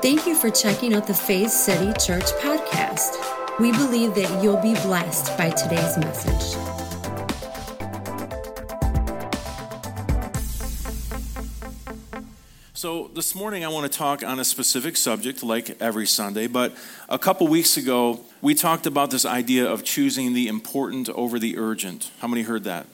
[0.00, 3.18] Thank you for checking out the Faith City Church podcast.
[3.58, 6.56] We believe that you'll be blessed by today's message.
[12.74, 16.46] So, this morning I want to talk on a specific subject, like every Sunday.
[16.46, 16.76] But
[17.08, 21.58] a couple weeks ago, we talked about this idea of choosing the important over the
[21.58, 22.12] urgent.
[22.20, 22.86] How many heard that?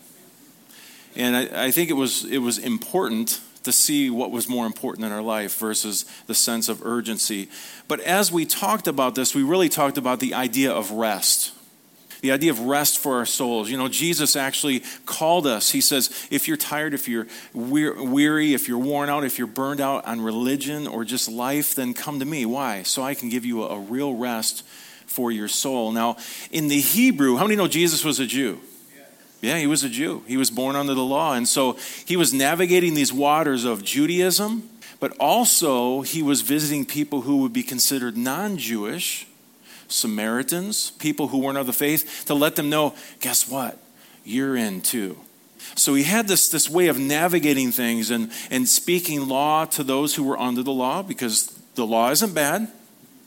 [1.15, 5.05] And I, I think it was, it was important to see what was more important
[5.05, 7.49] in our life versus the sense of urgency.
[7.89, 11.53] But as we talked about this, we really talked about the idea of rest.
[12.21, 13.71] The idea of rest for our souls.
[13.71, 15.71] You know, Jesus actually called us.
[15.71, 19.81] He says, if you're tired, if you're weary, if you're worn out, if you're burned
[19.81, 22.47] out on religion or just life, then come to me.
[22.47, 22.83] Why?
[22.83, 24.65] So I can give you a, real rest
[25.07, 25.93] for your soul.
[25.93, 26.17] Now,
[26.51, 28.61] in the Hebrew, how many know Jesus was a Jew?
[29.45, 30.23] Yeah, he was a Jew.
[30.27, 31.35] He was born under the law.
[31.35, 31.77] And so
[32.07, 37.53] he was navigating these waters of Judaism, but also he was visiting people who would
[37.53, 39.27] be considered non Jewish,
[39.87, 43.79] Samaritans, people who weren't of the faith, to let them know guess what?
[44.25, 45.19] You're in too.
[45.77, 50.15] So he had this, this way of navigating things and, and speaking law to those
[50.15, 52.69] who were under the law because the law isn't bad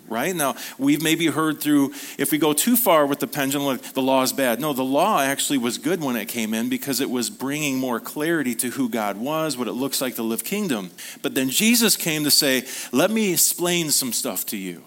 [0.08, 0.36] right?
[0.36, 4.24] Now, we've maybe heard through, if we go too far with the pendulum, the law
[4.24, 4.60] is bad.
[4.60, 8.00] No, the law actually was good when it came in because it was bringing more
[8.00, 10.92] clarity to who God was, what it looks like to live kingdom.
[11.22, 14.84] But then Jesus came to say, let me explain some stuff to you.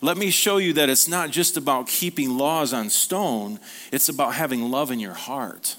[0.00, 3.58] Let me show you that it's not just about keeping laws on stone,
[3.90, 5.76] it's about having love in your heart.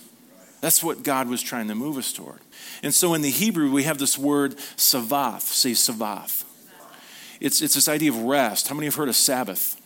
[0.61, 2.39] That's what God was trying to move us toward.
[2.81, 5.41] And so in the Hebrew, we have this word savath.
[5.41, 6.43] Say savath
[7.45, 8.67] it's, it's this idea of rest.
[8.67, 9.79] How many have heard of Sabbath?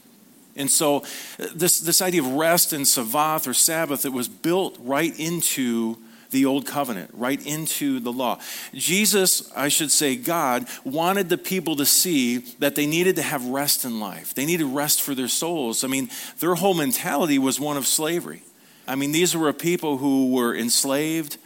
[0.55, 1.03] And so,
[1.39, 5.97] uh, this, this idea of rest and Sabbath or Sabbath, it was built right into
[6.31, 8.39] the old covenant, right into the law.
[8.73, 13.45] Jesus, I should say, God, wanted the people to see that they needed to have
[13.45, 14.33] rest in life.
[14.33, 15.83] They needed rest for their souls.
[15.83, 18.43] I mean, their whole mentality was one of slavery.
[18.87, 21.37] I mean, these were a people who were enslaved,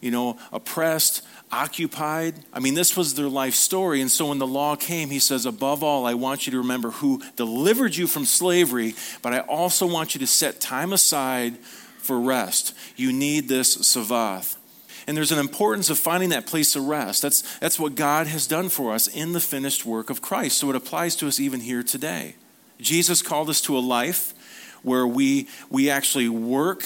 [0.00, 2.34] you know, oppressed, occupied.
[2.52, 4.00] I mean, this was their life story.
[4.00, 6.90] And so when the law came, he says, Above all, I want you to remember
[6.90, 12.20] who delivered you from slavery, but I also want you to set time aside for
[12.20, 12.74] rest.
[12.96, 14.56] You need this Savath.
[15.06, 17.22] And there's an importance of finding that place of rest.
[17.22, 20.58] That's, that's what God has done for us in the finished work of Christ.
[20.58, 22.36] So it applies to us even here today.
[22.80, 24.34] Jesus called us to a life
[24.82, 26.84] where we, we actually work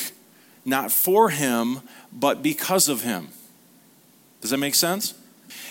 [0.65, 1.81] not for Him,
[2.13, 3.29] but because of Him.
[4.45, 5.15] Does that make sense?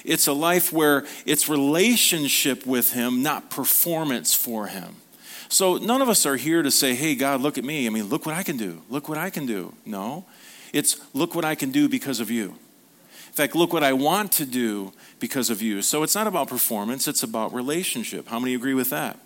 [0.04, 4.96] It's a life where it's relationship with Him, not performance for Him.
[5.48, 7.86] So none of us are here to say, hey, God, look at me.
[7.86, 8.82] I mean, look what I can do.
[8.90, 9.76] Look what I can do.
[9.86, 10.26] No.
[10.74, 12.46] It's look what I can do because of you.
[13.28, 15.84] In fact, look what I want to do because of you.
[15.84, 18.28] So it's not about performance, it's about relationship.
[18.28, 19.20] How many agree with that?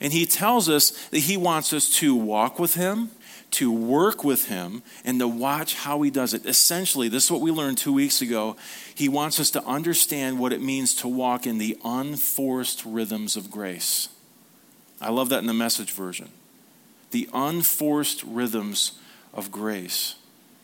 [0.00, 3.10] And he tells us that he wants us to walk with him,
[3.52, 6.44] to work with him and to watch how he does it.
[6.46, 8.56] Essentially, this is what we learned two weeks ago.
[8.94, 13.50] He wants us to understand what it means to walk in the unforced rhythms of
[13.50, 14.08] grace.
[15.00, 16.30] I love that in the message version.
[17.10, 18.92] The unforced rhythms
[19.32, 20.16] of grace.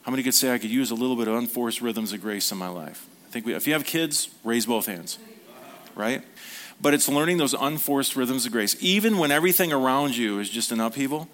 [0.03, 2.51] How many could say I could use a little bit of unforced rhythms of grace
[2.51, 3.07] in my life?
[3.29, 5.19] I think we, if you have kids, raise both hands,
[5.95, 6.23] right?
[6.81, 8.77] But it's learning those unforced rhythms of grace.
[8.81, 11.29] Even when everything around you is just an upheaval,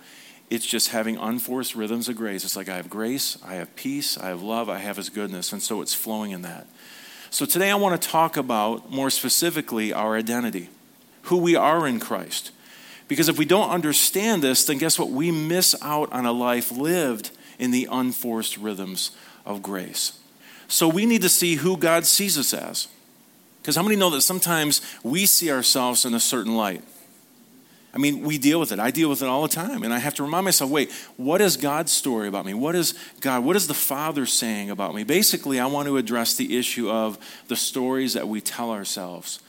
[0.49, 2.45] it's just having unforced rhythms of grace.
[2.45, 5.53] It's like I have grace, I have peace, I have love, I have His goodness.
[5.53, 6.67] And so it's flowing in that.
[7.31, 10.69] So today I want to talk about more specifically our identity,
[11.23, 12.53] who we are in Christ.
[13.09, 15.11] Because if we don't understand this, then guess what?
[15.11, 19.11] We miss out on a life lived in the unforced rhythms
[19.45, 20.19] of grace.
[20.69, 22.89] So we need to see who God sees us as.
[23.61, 26.83] Because how many know that sometimes we see ourselves in a certain light?
[27.97, 28.79] I mean, we deal with it.
[28.79, 29.83] I deal with it all the time.
[29.83, 32.53] And I have to remind myself wait, what is God's story about me?
[32.53, 32.93] What is
[33.23, 35.03] God, what is the Father saying about me?
[35.03, 37.17] Basically, I want to address the issue of
[37.49, 39.41] the stories that we tell ourselves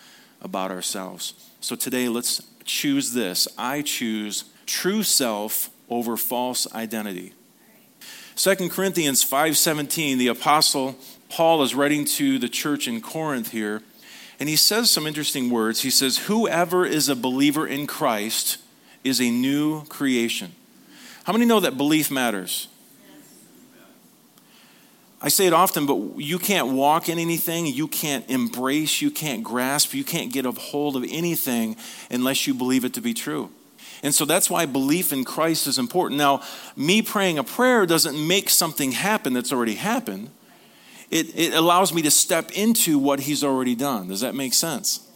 [0.42, 1.34] about ourselves.
[1.60, 3.50] So today, let's choose this.
[3.58, 7.34] I choose true self over false identity.
[8.38, 10.96] 2 Corinthians 5:17 the apostle
[11.28, 13.84] Paul is writing to the church in Corinth here
[14.40, 15.82] and he says some interesting words.
[15.82, 18.58] He says, Whoever is a believer in Christ
[19.04, 20.54] is a new creation.
[21.24, 22.68] How many know that belief matters?
[25.20, 29.44] I say it often, but you can't walk in anything, you can't embrace, you can't
[29.44, 31.76] grasp, you can't get a hold of anything
[32.12, 33.50] unless you believe it to be true.
[34.04, 36.20] And so that's why belief in Christ is important.
[36.20, 36.44] Now,
[36.76, 40.30] me praying a prayer doesn't make something happen that's already happened
[41.10, 44.10] it, it allows me to step into what he's already done.
[44.10, 45.08] Does that make sense?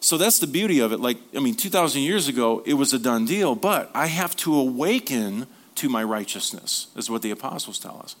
[0.00, 1.00] So that's the beauty of it.
[1.00, 4.54] Like, I mean, 2,000 years ago, it was a done deal, but I have to
[4.54, 5.46] awaken
[5.76, 8.16] to my righteousness, is what the apostles tell us.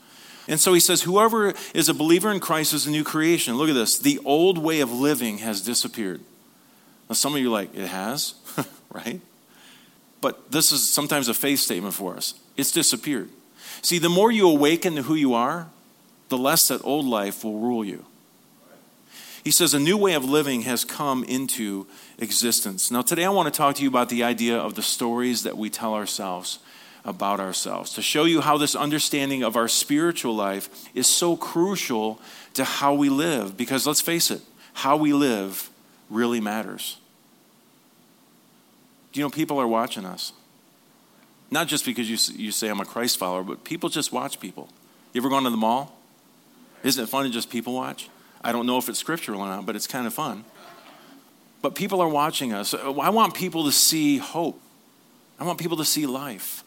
[0.48, 3.56] And so he says, Whoever is a believer in Christ is a new creation.
[3.56, 3.98] Look at this.
[3.98, 6.20] The old way of living has disappeared.
[7.08, 8.34] Now, some of you like, It has,
[8.90, 9.20] right?
[10.20, 12.34] But this is sometimes a faith statement for us.
[12.56, 13.28] It's disappeared.
[13.82, 15.68] See, the more you awaken to who you are,
[16.34, 18.04] the less that old life will rule you.
[19.44, 21.86] He says a new way of living has come into
[22.18, 22.90] existence.
[22.90, 25.56] Now, today I want to talk to you about the idea of the stories that
[25.56, 26.58] we tell ourselves
[27.04, 32.18] about ourselves, to show you how this understanding of our spiritual life is so crucial
[32.54, 33.56] to how we live.
[33.56, 34.40] Because let's face it,
[34.72, 35.70] how we live
[36.10, 36.98] really matters.
[39.12, 40.32] Do you know people are watching us?
[41.50, 44.68] Not just because you, you say I'm a Christ follower, but people just watch people.
[45.12, 45.96] You ever gone to the mall?
[46.84, 48.08] Isn't it fun to just people watch?
[48.42, 50.44] I don't know if it's scriptural or not, but it's kind of fun.
[51.62, 52.74] But people are watching us.
[52.74, 54.60] I want people to see hope.
[55.40, 56.62] I want people to see life.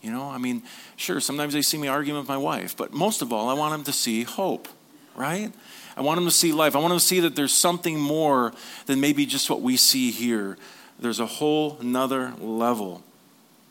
[0.00, 0.62] You know, I mean,
[0.96, 3.72] sure, sometimes they see me arguing with my wife, but most of all, I want
[3.72, 4.68] them to see hope,
[5.14, 5.52] right?
[5.96, 6.74] I want them to see life.
[6.74, 8.52] I want them to see that there's something more
[8.86, 10.58] than maybe just what we see here.
[10.98, 13.02] There's a whole another level.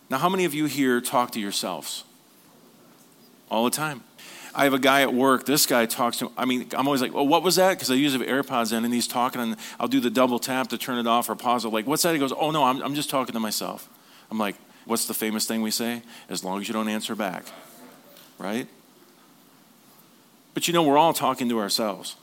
[0.09, 2.03] Now, how many of you here talk to yourselves?
[3.49, 4.03] All the time.
[4.55, 5.45] I have a guy at work.
[5.45, 6.31] This guy talks to.
[6.37, 8.85] I mean, I'm always like, "Well, what was that?" Because I use the AirPods in,
[8.85, 11.65] and he's talking, and I'll do the double tap to turn it off or pause
[11.65, 11.69] it.
[11.69, 12.13] Like, what's that?
[12.13, 13.89] He goes, "Oh no, I'm, I'm just talking to myself."
[14.29, 14.55] I'm like,
[14.85, 16.03] "What's the famous thing we say?
[16.29, 17.45] As long as you don't answer back,
[18.37, 18.67] right?"
[20.53, 22.15] But you know, we're all talking to ourselves.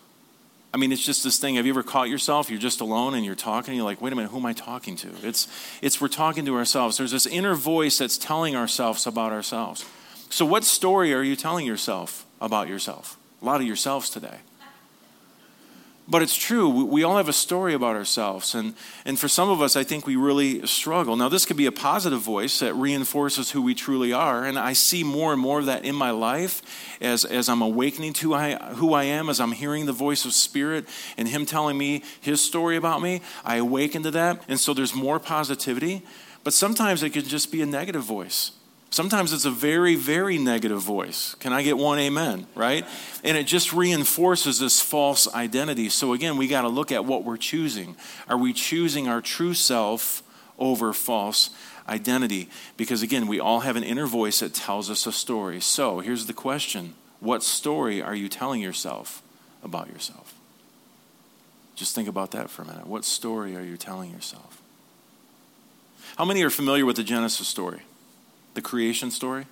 [0.73, 1.57] I mean, it's just this thing.
[1.57, 2.49] Have you ever caught yourself?
[2.49, 3.73] You're just alone and you're talking.
[3.73, 5.09] And you're like, wait a minute, who am I talking to?
[5.25, 5.49] It's,
[5.83, 6.97] it's we're talking to ourselves.
[6.97, 9.85] There's this inner voice that's telling ourselves about ourselves.
[10.31, 13.19] So, what story are you telling yourself about yourself?
[13.43, 14.39] A lot of yourselves today.
[16.11, 18.57] But it's true, we all have a story about ourselves.
[18.57, 18.75] And,
[19.05, 21.15] and for some of us, I think we really struggle.
[21.15, 24.45] Now, this could be a positive voice that reinforces who we truly are.
[24.45, 26.63] And I see more and more of that in my life
[27.01, 28.35] as, as I'm awakening to
[28.75, 32.43] who I am, as I'm hearing the voice of Spirit and Him telling me His
[32.43, 33.21] story about me.
[33.45, 34.43] I awaken to that.
[34.49, 36.03] And so there's more positivity.
[36.43, 38.51] But sometimes it can just be a negative voice.
[38.91, 41.37] Sometimes it's a very, very negative voice.
[41.37, 42.47] Can I get one amen?
[42.57, 42.85] Right?
[43.23, 45.89] And it just reinforces this false identity.
[45.89, 47.95] So again, we got to look at what we're choosing.
[48.29, 50.25] Are we choosing our true self
[50.59, 51.51] over false
[51.89, 52.49] identity?
[52.77, 55.61] Because again, we all have an inner voice that tells us a story.
[55.61, 59.23] So here's the question What story are you telling yourself
[59.63, 60.35] about yourself?
[61.77, 62.89] Just think about that for a minute.
[62.89, 64.61] What story are you telling yourself?
[66.17, 67.83] How many are familiar with the Genesis story?
[68.55, 69.47] The creation story.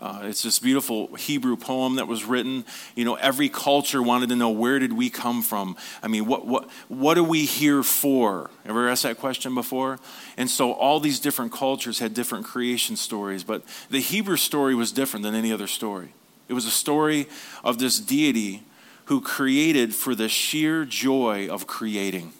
[0.00, 2.64] Uh, it's this beautiful Hebrew poem that was written.
[2.96, 5.76] You know, every culture wanted to know where did we come from.
[6.02, 8.50] I mean, what what what are we here for?
[8.66, 10.00] Ever asked that question before?
[10.36, 14.90] And so all these different cultures had different creation stories, but the Hebrew story was
[14.90, 16.12] different than any other story.
[16.48, 17.26] It was a story
[17.62, 18.64] of this deity
[19.06, 22.32] who created for the sheer joy of creating,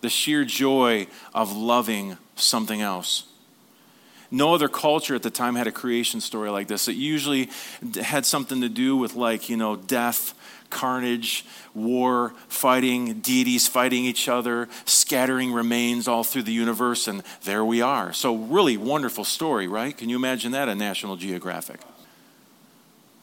[0.00, 3.24] the sheer joy of loving something else.
[4.30, 6.88] No other culture at the time had a creation story like this.
[6.88, 7.48] It usually
[8.00, 10.34] had something to do with, like, you know, death,
[10.70, 17.64] carnage, war, fighting, deities fighting each other, scattering remains all through the universe, and there
[17.64, 18.12] we are.
[18.12, 19.96] So, really wonderful story, right?
[19.96, 21.80] Can you imagine that on National Geographic?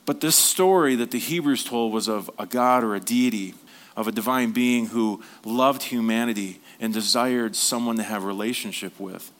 [0.05, 3.55] But this story that the Hebrews told was of a God or a deity,
[3.95, 9.31] of a divine being who loved humanity and desired someone to have relationship with.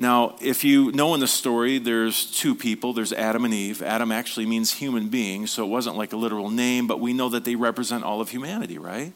[0.00, 2.94] Now, if you know in the story, there's two people.
[2.94, 3.82] There's Adam and Eve.
[3.82, 7.28] Adam actually means human being, so it wasn't like a literal name, but we know
[7.28, 9.12] that they represent all of humanity, right?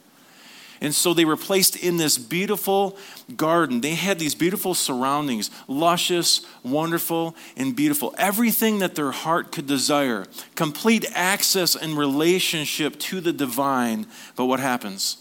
[0.83, 2.99] And so they were placed in this beautiful
[3.35, 3.81] garden.
[3.81, 8.15] They had these beautiful surroundings, luscious, wonderful, and beautiful.
[8.19, 14.07] Everything that their heart could desire, complete access and relationship to the divine.
[14.37, 15.17] But what happens?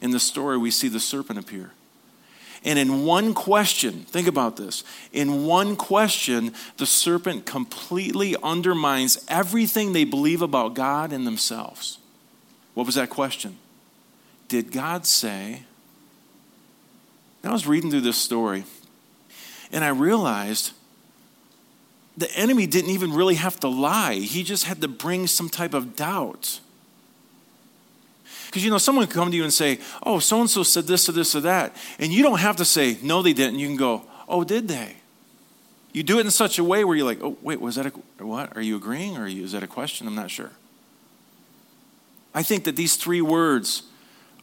[0.00, 1.72] In the story, we see the serpent appear.
[2.64, 4.84] And in one question, think about this.
[5.12, 11.98] In one question, the serpent completely undermines everything they believe about God and themselves.
[12.74, 13.56] What was that question?
[14.48, 15.62] Did God say?
[17.42, 18.64] I was reading through this story
[19.72, 20.72] and I realized
[22.16, 25.72] the enemy didn't even really have to lie, he just had to bring some type
[25.72, 26.60] of doubt.
[28.50, 30.88] Because you know, someone can come to you and say, Oh, so and so said
[30.88, 31.76] this or this or that.
[32.00, 33.60] And you don't have to say, No, they didn't.
[33.60, 34.96] You can go, Oh, did they?
[35.92, 37.90] You do it in such a way where you're like, Oh, wait, was that a
[38.24, 38.56] what?
[38.56, 40.08] Are you agreeing or is that a question?
[40.08, 40.50] I'm not sure.
[42.34, 43.84] I think that these three words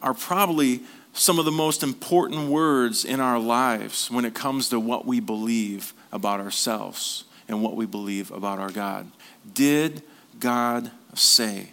[0.01, 4.79] are probably some of the most important words in our lives when it comes to
[4.79, 9.11] what we believe about ourselves and what we believe about our God.
[9.53, 10.01] Did
[10.39, 11.71] God say?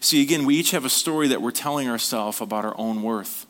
[0.00, 3.46] See, again, we each have a story that we're telling ourselves about our own worth.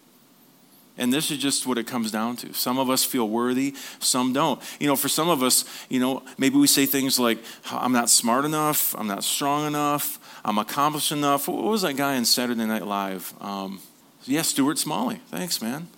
[0.98, 2.52] And this is just what it comes down to.
[2.52, 4.60] Some of us feel worthy, some don't.
[4.78, 7.38] You know, for some of us, you know, maybe we say things like,
[7.70, 11.48] I'm not smart enough, I'm not strong enough, I'm accomplished enough.
[11.48, 13.32] What was that guy in Saturday Night Live?
[13.40, 13.80] Um,
[14.24, 15.20] yeah, Stuart Smalley.
[15.30, 15.88] Thanks, man.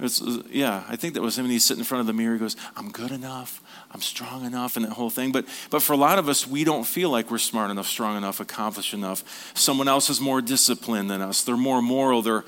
[0.00, 1.44] It's, uh, yeah, I think that was him.
[1.44, 2.34] And he's sitting in front of the mirror.
[2.34, 3.62] He goes, I'm good enough.
[3.92, 5.32] I'm strong enough, and that whole thing.
[5.32, 8.16] But, but for a lot of us, we don't feel like we're smart enough, strong
[8.16, 9.52] enough, accomplished enough.
[9.54, 11.42] Someone else is more disciplined than us.
[11.42, 12.22] They're more moral.
[12.22, 12.44] They're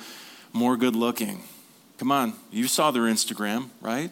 [0.52, 1.42] more good looking.
[1.98, 4.10] Come on, you saw their Instagram, right?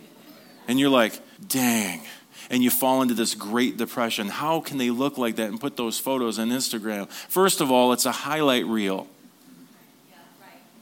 [0.68, 1.18] And you're like,
[1.49, 2.02] dang.
[2.49, 4.28] And you fall into this great depression.
[4.28, 7.09] How can they look like that and put those photos on Instagram?
[7.11, 9.09] First of all, it's a highlight reel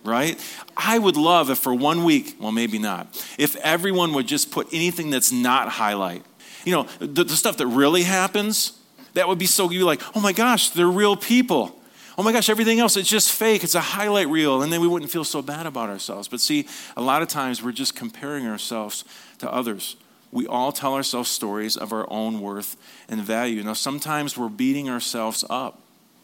[0.05, 0.39] right?
[0.77, 4.69] I would love if for one week, well, maybe not, if everyone would just put
[4.73, 6.25] anything that's not highlight.
[6.65, 8.79] You know, the, the stuff that really happens,
[9.15, 11.79] that would be so, you're like, oh my gosh, they're real people
[12.19, 13.63] oh my gosh, everything else, it's just fake.
[13.63, 14.61] It's a highlight reel.
[14.61, 16.27] And then we wouldn't feel so bad about ourselves.
[16.27, 19.05] But see, a lot of times we're just comparing ourselves
[19.39, 19.97] to others.
[20.33, 22.77] We all tell ourselves stories of our own worth
[23.09, 23.63] and value.
[23.63, 25.81] Now, sometimes we're beating ourselves up.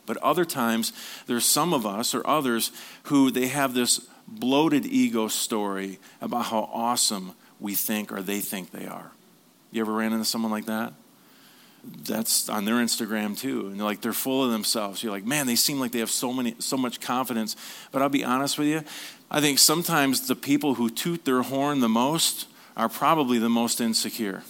[0.07, 0.93] But other times,
[1.27, 2.71] there's some of us or others
[3.05, 8.71] who they have this bloated ego story about how awesome we think or they think
[8.71, 9.13] they are.
[9.71, 10.93] You ever ran into someone like that?
[12.07, 13.69] that's on their Instagram too.
[13.69, 15.03] And they're like they're full of themselves.
[15.03, 17.57] You're like, man, they seem like they have so many so much confidence.
[17.93, 18.83] But I'll be honest with you,
[19.31, 22.47] I think sometimes the people who toot their horn the most
[22.77, 24.43] are probably the most insecure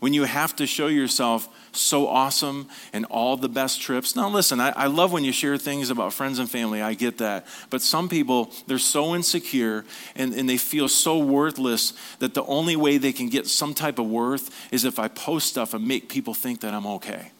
[0.00, 4.14] when you have to show yourself so awesome and all the best trips.
[4.14, 6.80] Now, listen, I, I, love when you share things about friends and family.
[6.80, 7.46] I get that.
[7.70, 12.76] But some people, they're so insecure and, and they feel so worthless that the only
[12.76, 16.08] way they can get some type of worth is if I post stuff and make
[16.08, 17.32] people think that I'm okay.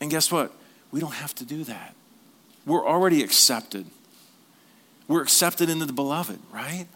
[0.00, 0.52] And guess what?
[0.90, 1.94] We don't have to do that.
[2.64, 3.86] We're already accepted.
[5.06, 6.86] We're accepted into the beloved, right?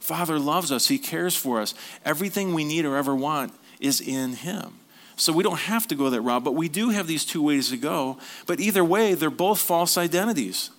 [0.00, 1.74] Father loves us, He cares for us.
[2.04, 4.80] Everything we need or ever want is in Him.
[5.16, 7.70] So we don't have to go that route, but we do have these two ways
[7.70, 8.18] to go.
[8.46, 10.70] But either way, they're both false identities.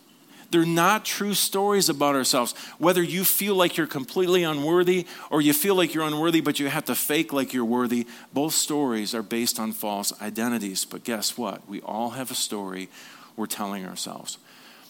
[0.52, 2.54] They're not true stories about ourselves.
[2.78, 6.68] Whether you feel like you're completely unworthy or you feel like you're unworthy, but you
[6.68, 10.86] have to fake like you're worthy, both stories are based on false identities.
[10.86, 11.68] But guess what?
[11.68, 12.90] We all have a story
[13.36, 14.38] we're telling ourselves.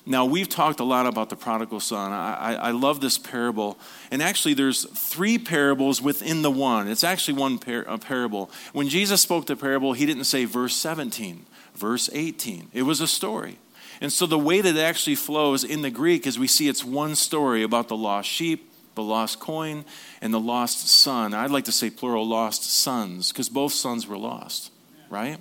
[0.08, 2.14] Now, we've talked a lot about the prodigal son.
[2.14, 3.78] I, I, love this parable.
[4.10, 6.88] And actually, there's three parables within the one.
[6.88, 8.50] It's actually one par- parable.
[8.72, 11.46] When Jesus spoke the parable, he didn't say verse 17,
[11.76, 12.70] verse 18.
[12.72, 13.58] It was a story.
[14.00, 16.86] And so, the way that it actually flows in the Greek is we see it's
[16.86, 19.84] one story about the lost sheep, the lost coin,
[20.22, 21.34] and the lost son.
[21.34, 24.72] I'd like to say plural lost sons, because both sons were lost,
[25.10, 25.38] right?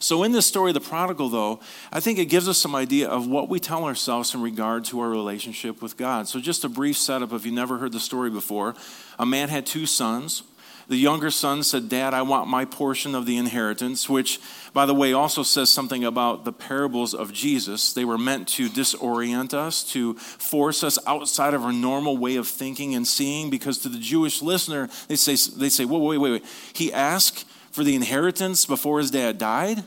[0.00, 1.60] So, in this story, the prodigal, though,
[1.92, 5.00] I think it gives us some idea of what we tell ourselves in regard to
[5.00, 6.28] our relationship with God.
[6.28, 8.74] So, just a brief setup if you never heard the story before.
[9.18, 10.42] A man had two sons.
[10.88, 14.40] The younger son said, Dad, I want my portion of the inheritance, which,
[14.72, 17.92] by the way, also says something about the parables of Jesus.
[17.92, 22.48] They were meant to disorient us, to force us outside of our normal way of
[22.48, 26.30] thinking and seeing, because to the Jewish listener, they say, they say whoa, wait, wait,
[26.30, 26.44] wait.
[26.72, 27.44] He asked
[27.78, 29.84] for the inheritance before his dad died?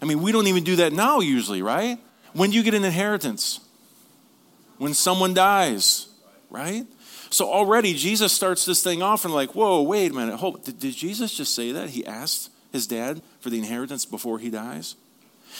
[0.00, 1.98] I mean, we don't even do that now, usually, right?
[2.32, 3.58] When do you get an inheritance?
[4.78, 6.06] When someone dies,
[6.48, 6.86] right?
[7.30, 10.36] So already Jesus starts this thing off and like, whoa, wait a minute.
[10.36, 11.90] Hold, did, did Jesus just say that?
[11.90, 14.94] He asked his dad for the inheritance before he dies?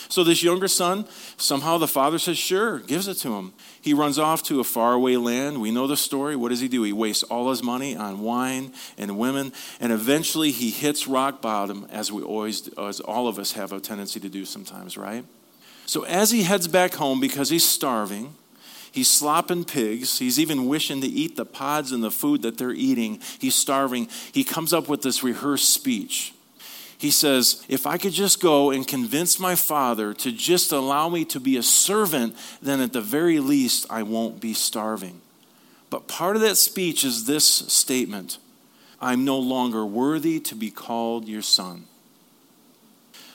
[0.07, 1.05] So, this younger son,
[1.35, 3.53] somehow the father says, Sure, gives it to him.
[3.85, 5.61] He runs off to a faraway land.
[5.61, 6.35] We know the story.
[6.35, 6.81] What does he do?
[6.81, 11.85] He wastes all his money on wine and women, and eventually he hits rock bottom,
[11.91, 15.23] as we always, as all of us have a tendency to do sometimes, right?
[15.85, 18.33] So, as he heads back home because he's starving,
[18.91, 20.19] He's slopping pigs.
[20.19, 23.19] He's even wishing to eat the pods and the food that they're eating.
[23.39, 24.07] He's starving.
[24.31, 26.33] He comes up with this rehearsed speech
[26.97, 31.25] he says, If I could just go and convince my father to just allow me
[31.25, 35.21] to be a servant, then at the very least I won't be starving.
[35.89, 38.37] But part of that speech is this statement
[39.01, 41.85] I'm no longer worthy to be called your son.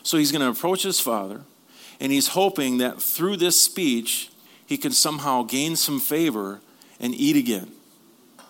[0.02, 1.42] So he's going to approach his father,
[2.00, 4.30] and he's hoping that through this speech,
[4.66, 6.60] he can somehow gain some favor
[6.98, 7.70] and eat again,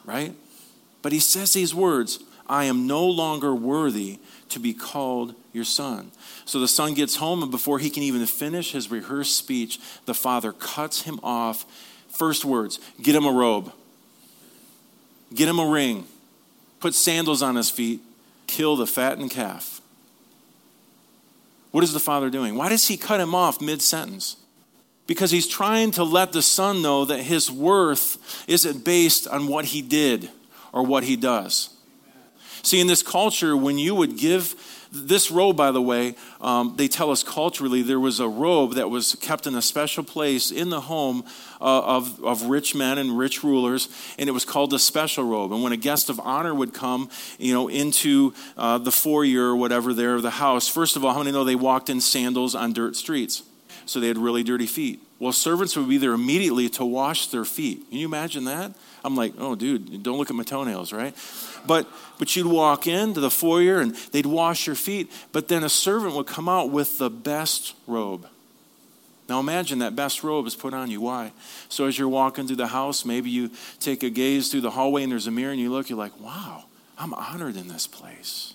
[0.05, 0.35] right?
[1.02, 4.19] But he says these words I am no longer worthy
[4.50, 6.11] to be called your son.
[6.45, 10.14] So the son gets home, and before he can even finish his rehearsed speech, the
[10.14, 11.64] father cuts him off
[12.11, 13.73] First words get him a robe,
[15.35, 16.04] get him a ring,
[16.80, 18.00] put sandals on his feet,
[18.47, 19.80] kill the fattened calf.
[21.71, 22.57] What is the father doing?
[22.57, 24.37] Why does he cut him off mid sentence?
[25.07, 29.66] Because he's trying to let the son know that his worth isn't based on what
[29.66, 30.28] he did
[30.73, 31.71] or what he does.
[32.62, 34.55] See, in this culture, when you would give
[34.93, 38.90] this robe, by the way, um, they tell us culturally there was a robe that
[38.90, 41.25] was kept in a special place in the home
[41.61, 43.88] uh, of, of rich men and rich rulers,
[44.19, 45.52] and it was called a special robe.
[45.52, 49.57] And when a guest of honor would come, you know, into uh, the foyer or
[49.57, 52.55] whatever there of the house, first of all, how many know they walked in sandals
[52.55, 53.43] on dirt streets?
[53.91, 55.03] So they had really dirty feet.
[55.19, 57.89] Well, servants would be there immediately to wash their feet.
[57.89, 58.73] Can you imagine that?
[59.05, 61.13] I'm like, oh, dude, don't look at my toenails, right?
[61.67, 65.69] But, but you'd walk into the foyer and they'd wash your feet, but then a
[65.69, 68.29] servant would come out with the best robe.
[69.29, 71.01] Now imagine that best robe is put on you.
[71.01, 71.33] Why?
[71.69, 75.03] So as you're walking through the house, maybe you take a gaze through the hallway
[75.03, 76.67] and there's a mirror and you look, you're like, wow,
[76.97, 78.55] I'm honored in this place.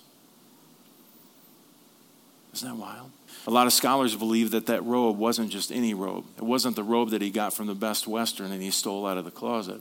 [2.54, 3.10] Isn't that wild?
[3.46, 6.24] A lot of scholars believe that that robe wasn't just any robe.
[6.36, 9.18] It wasn't the robe that he got from the Best Western and he stole out
[9.18, 9.80] of the closet.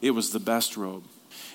[0.00, 1.04] It was the best robe.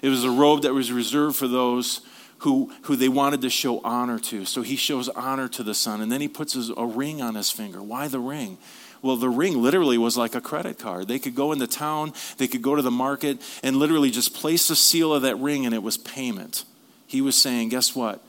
[0.01, 2.01] It was a robe that was reserved for those
[2.39, 4.45] who, who they wanted to show honor to.
[4.45, 6.01] So he shows honor to the son.
[6.01, 7.81] And then he puts his, a ring on his finger.
[7.81, 8.59] Why the ring?
[9.01, 11.07] Well, the ring literally was like a credit card.
[11.07, 14.67] They could go into town, they could go to the market, and literally just place
[14.67, 16.65] the seal of that ring, and it was payment.
[17.05, 18.23] He was saying, Guess what?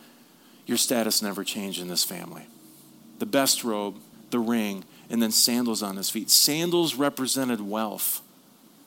[0.66, 2.46] Your status never changed in this family.
[3.18, 3.96] The best robe,
[4.30, 6.30] the ring, and then sandals on his feet.
[6.30, 8.20] Sandals represented wealth.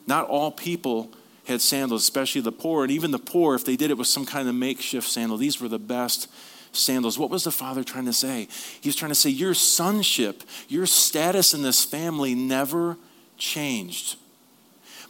[0.06, 1.10] Not all people
[1.46, 2.84] had sandals, especially the poor.
[2.84, 5.60] And even the poor, if they did it with some kind of makeshift sandal, these
[5.60, 6.28] were the best
[6.72, 7.18] sandals.
[7.18, 8.48] What was the father trying to say?
[8.80, 12.96] He was trying to say, Your sonship, your status in this family never
[13.36, 14.16] changed.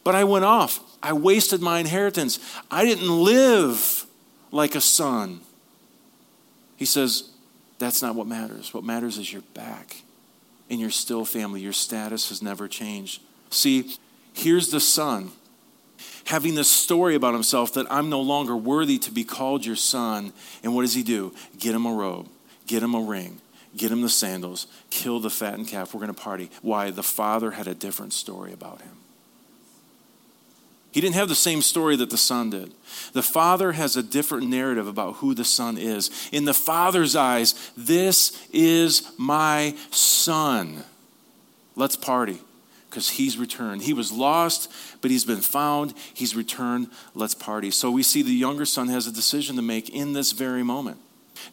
[0.05, 0.81] But I went off.
[1.03, 2.39] I wasted my inheritance.
[2.71, 4.07] I didn't live
[4.51, 5.41] like a son.
[6.77, 7.31] He says,
[7.83, 8.73] That's not what matters.
[8.73, 9.97] What matters is you're back
[10.71, 11.61] and you're still family.
[11.61, 13.21] Your status has never changed.
[13.51, 13.97] See,
[14.35, 15.33] here's the son
[16.27, 20.33] having this story about himself that I'm no longer worthy to be called your son.
[20.63, 21.35] And what does he do?
[21.59, 22.29] Get him a robe,
[22.69, 23.41] get him a ring,
[23.77, 25.93] get him the sandals, kill the fattened calf.
[25.93, 26.51] We're going to party.
[26.63, 26.93] Why?
[26.93, 29.02] The father had a different story about him.
[30.93, 32.71] He didn't have the same story that the son did.
[33.15, 36.11] The father has a different narrative about who the son is.
[36.33, 40.85] In the father's eyes, this is my son.
[41.75, 42.39] Let's party
[42.91, 43.81] because he's returned.
[43.81, 45.95] He was lost, but he's been found.
[46.13, 46.89] He's returned.
[47.15, 47.71] Let's party.
[47.71, 50.99] So we see the younger son has a decision to make in this very moment.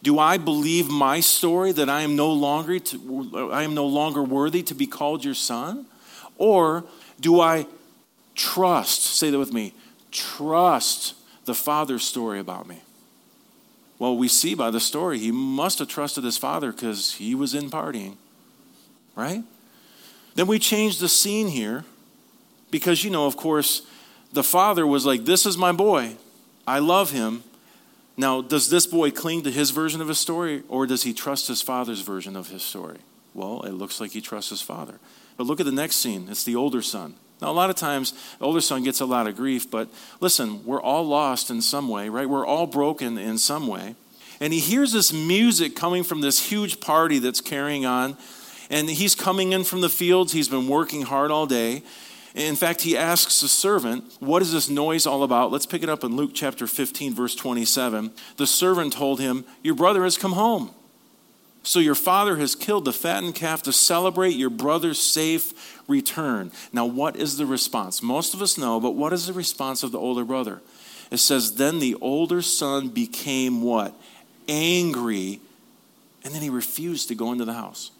[0.02, 4.22] Do I believe my story that I am no longer to, I am no longer
[4.22, 5.86] worthy to be called your son?
[6.36, 6.84] Or
[7.18, 7.66] do I
[8.34, 9.74] trust, say that with me,
[10.10, 11.14] trust
[11.44, 12.82] the father's story about me?
[13.98, 17.54] Well, we see by the story he must have trusted his father because he was
[17.54, 18.16] in partying,
[19.14, 19.44] right?
[20.34, 21.84] Then we change the scene here
[22.70, 23.82] because, you know, of course,
[24.32, 26.16] the father was like, This is my boy.
[26.66, 27.42] I love him.
[28.16, 31.48] Now, does this boy cling to his version of his story or does he trust
[31.48, 32.98] his father's version of his story?
[33.34, 34.98] Well, it looks like he trusts his father.
[35.36, 36.28] But look at the next scene.
[36.30, 37.14] It's the older son.
[37.40, 39.88] Now, a lot of times, the older son gets a lot of grief, but
[40.20, 42.28] listen, we're all lost in some way, right?
[42.28, 43.94] We're all broken in some way.
[44.40, 48.16] And he hears this music coming from this huge party that's carrying on
[48.70, 50.32] and he's coming in from the fields.
[50.32, 51.82] He's been working hard all day.
[52.36, 55.50] In fact, he asks the servant, What is this noise all about?
[55.50, 58.12] Let's pick it up in Luke chapter 15, verse 27.
[58.36, 60.70] The servant told him, Your brother has come home.
[61.62, 66.52] So your father has killed the fattened calf to celebrate your brother's safe return.
[66.72, 68.02] Now, what is the response?
[68.02, 70.60] Most of us know, but what is the response of the older brother?
[71.10, 73.94] It says, Then the older son became what?
[74.48, 75.40] Angry,
[76.24, 77.90] and then he refused to go into the house.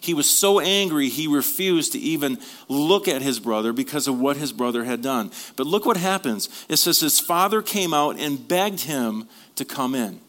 [0.00, 2.38] He was so angry, he refused to even
[2.68, 5.30] look at his brother because of what his brother had done.
[5.56, 6.48] But look what happens.
[6.70, 10.20] It says his father came out and begged him to come in.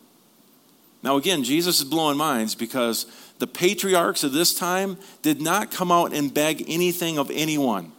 [1.04, 3.06] Now, again, Jesus is blowing minds because
[3.40, 7.92] the patriarchs of this time did not come out and beg anything of anyone.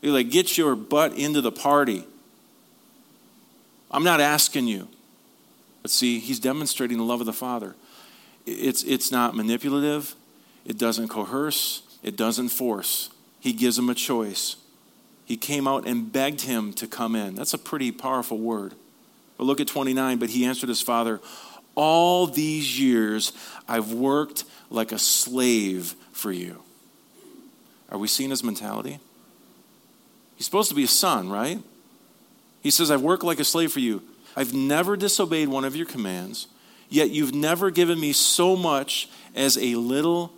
[0.00, 2.04] They're like, get your butt into the party.
[3.90, 4.88] I'm not asking you.
[5.82, 7.74] But see, he's demonstrating the love of the Father.
[8.46, 10.14] It's, it's not manipulative,
[10.64, 13.10] it doesn't coerce, it doesn't force.
[13.40, 14.56] He gives him a choice.
[15.24, 17.34] He came out and begged him to come in.
[17.34, 18.74] That's a pretty powerful word.
[19.36, 20.18] But look at 29.
[20.18, 21.20] But he answered his father,
[21.74, 23.32] All these years
[23.68, 26.62] I've worked like a slave for you.
[27.90, 28.98] Are we seeing his mentality?
[30.36, 31.60] He's supposed to be a son, right?
[32.60, 34.02] He says, I've worked like a slave for you.
[34.36, 36.48] I've never disobeyed one of your commands,
[36.88, 40.32] yet you've never given me so much as a little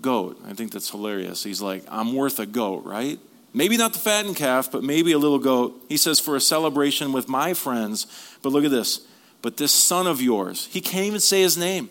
[0.00, 0.40] goat.
[0.46, 1.44] I think that's hilarious.
[1.44, 3.18] He's like, I'm worth a goat, right?
[3.52, 5.80] Maybe not the fattened calf, but maybe a little goat.
[5.88, 8.06] He says, for a celebration with my friends.
[8.42, 9.06] But look at this.
[9.44, 11.90] But this son of yours, he can't even say his name.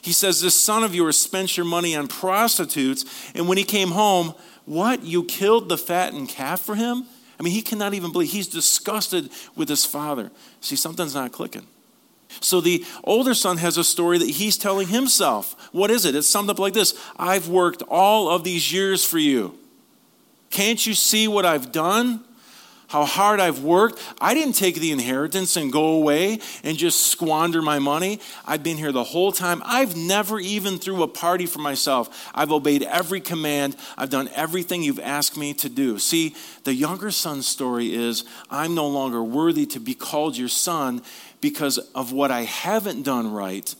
[0.00, 3.04] He says, This son of yours spent your money on prostitutes,
[3.36, 5.04] and when he came home, what?
[5.04, 7.04] You killed the fattened calf for him?
[7.38, 8.32] I mean, he cannot even believe.
[8.32, 10.32] He's disgusted with his father.
[10.60, 11.68] See, something's not clicking.
[12.40, 15.54] So the older son has a story that he's telling himself.
[15.70, 16.16] What is it?
[16.16, 19.56] It's summed up like this I've worked all of these years for you.
[20.50, 22.24] Can't you see what I've done?
[22.92, 23.98] How hard I've worked.
[24.20, 28.20] I didn't take the inheritance and go away and just squander my money.
[28.46, 29.62] I've been here the whole time.
[29.64, 32.30] I've never even threw a party for myself.
[32.34, 33.76] I've obeyed every command.
[33.96, 35.98] I've done everything you've asked me to do.
[35.98, 41.00] See, the younger son's story is I'm no longer worthy to be called your son
[41.40, 43.74] because of what I haven't done right.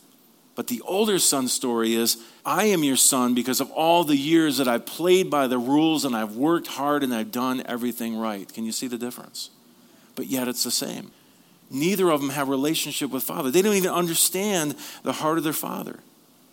[0.55, 4.57] But the older son's story is I am your son because of all the years
[4.57, 8.51] that I've played by the rules and I've worked hard and I've done everything right.
[8.53, 9.49] Can you see the difference?
[10.15, 11.11] But yet it's the same.
[11.71, 13.49] Neither of them have relationship with father.
[13.49, 15.99] They don't even understand the heart of their father.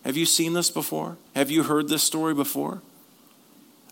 [0.04, 1.18] Have you seen this before?
[1.36, 2.80] Have you heard this story before?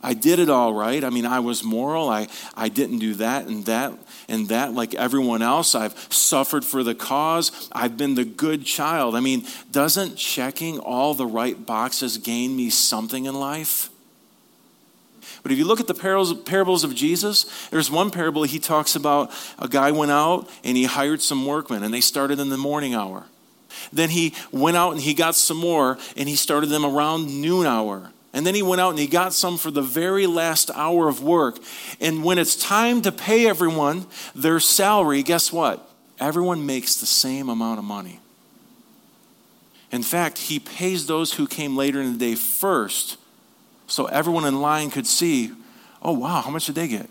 [0.08, 1.04] I did it all right.
[1.04, 2.08] I mean, I was moral.
[2.08, 3.92] I, I didn't do that and that
[4.26, 5.74] and that like everyone else.
[5.74, 7.68] I've suffered for the cause.
[7.72, 9.14] I've been the good child.
[9.14, 13.90] I mean, doesn't checking all the right boxes gain me something in life?
[15.42, 18.96] But if you look at the parables, parables of Jesus, there's one parable he talks
[18.96, 22.56] about a guy went out and he hired some workmen and they started in the
[22.56, 23.26] morning hour.
[23.92, 27.66] Then he went out and he got some more and he started them around noon
[27.66, 28.10] hour.
[28.32, 31.22] And then he went out and he got some for the very last hour of
[31.22, 31.58] work.
[32.00, 35.88] And when it's time to pay everyone their salary, guess what?
[36.20, 38.20] Everyone makes the same amount of money.
[39.90, 43.16] In fact, he pays those who came later in the day first
[43.86, 45.52] so everyone in line could see,
[46.02, 47.08] oh, wow, how much did they get?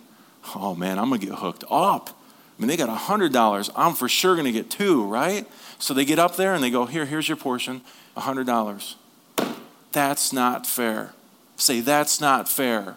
[0.56, 2.10] Oh, man, I'm going to get hooked up.
[2.12, 3.70] I mean, they got $100.
[3.76, 5.48] I'm for sure going to get two, right?
[5.80, 7.82] So they get up there and they go, here, here's your portion,
[8.16, 8.96] $100.
[9.98, 11.10] That's not fair.
[11.56, 12.82] Say, that's not fair.
[12.82, 12.96] That's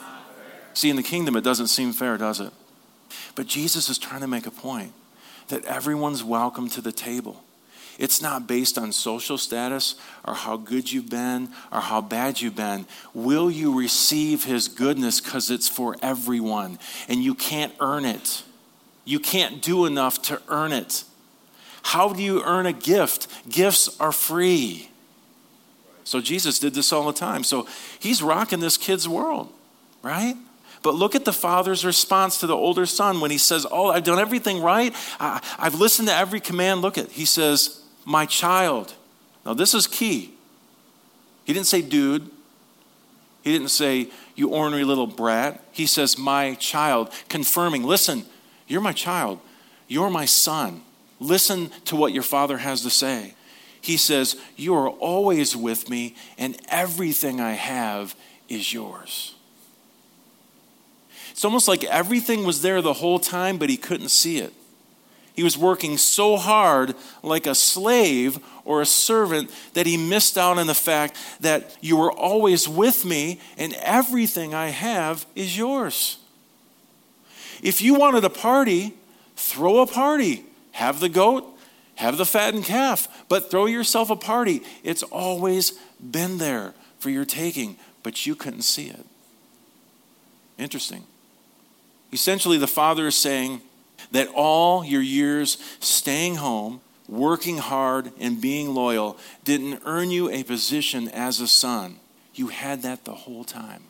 [0.00, 0.60] not fair.
[0.74, 2.52] See, in the kingdom, it doesn't seem fair, does it?
[3.34, 4.92] But Jesus is trying to make a point
[5.48, 7.42] that everyone's welcome to the table.
[7.98, 12.54] It's not based on social status or how good you've been or how bad you've
[12.54, 12.86] been.
[13.12, 16.78] Will you receive his goodness because it's for everyone
[17.08, 18.44] and you can't earn it?
[19.04, 21.02] You can't do enough to earn it.
[21.82, 23.26] How do you earn a gift?
[23.50, 24.90] Gifts are free.
[26.06, 27.42] So Jesus did this all the time.
[27.42, 27.66] So
[27.98, 29.52] he's rocking this kid's world,
[30.02, 30.36] right?
[30.84, 34.04] But look at the father's response to the older son when he says, Oh, I've
[34.04, 34.94] done everything right.
[35.18, 36.80] I, have listened to every command.
[36.80, 38.94] Look at, he says, My child.
[39.44, 40.32] Now, this is key.
[41.44, 42.30] He didn't say, dude.
[43.42, 45.64] He didn't say, you ornery little brat.
[45.72, 48.24] He says, My child, confirming, listen,
[48.68, 49.40] you're my child.
[49.88, 50.82] You're my son.
[51.18, 53.34] Listen to what your father has to say
[53.86, 58.14] he says, You are always with me, and everything I have
[58.48, 59.34] is yours.
[61.30, 64.52] It's almost like everything was there the whole time, but he couldn't see it.
[65.34, 70.56] He was working so hard, like a slave or a servant, that he missed out
[70.56, 76.18] on the fact that you are always with me, and everything I have is yours.
[77.62, 78.94] If you wanted a party,
[79.36, 80.44] throw a party.
[80.72, 81.55] Have the goat,
[81.96, 84.62] have the fattened calf, but throw yourself a party.
[84.82, 89.04] It's always been there for your taking, but you couldn't see it.
[90.58, 91.04] Interesting.
[92.12, 93.60] Essentially, the father is saying
[94.12, 100.42] that all your years staying home, working hard, and being loyal didn't earn you a
[100.44, 101.96] position as a son.
[102.34, 103.84] You had that the whole time.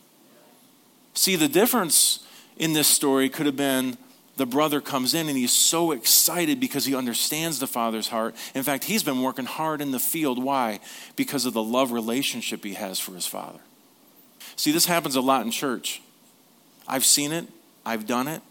[1.15, 2.21] See, the difference
[2.57, 3.99] in this story could have been
[4.37, 8.35] the brother comes in and he's so excited because he understands the father's heart.
[8.55, 10.43] In fact, he's been working hard in the field.
[10.43, 10.81] Why?
[11.17, 13.61] Because of the love relationship he has for his father.
[14.57, 16.03] See, this happens a lot in church.
[16.87, 17.47] I've seen it,
[17.85, 18.43] I've done it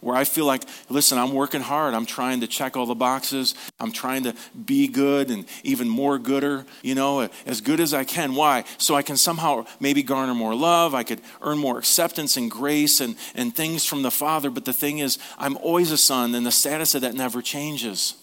[0.00, 1.94] where I feel like, listen, I'm working hard.
[1.94, 3.54] I'm trying to check all the boxes.
[3.80, 8.04] I'm trying to be good and even more gooder, you know, as good as I
[8.04, 8.34] can.
[8.34, 8.64] Why?
[8.78, 10.94] So I can somehow maybe garner more love.
[10.94, 14.50] I could earn more acceptance and grace and, and things from the Father.
[14.50, 18.14] But the thing is, I'm always a son, and the status of that never changes.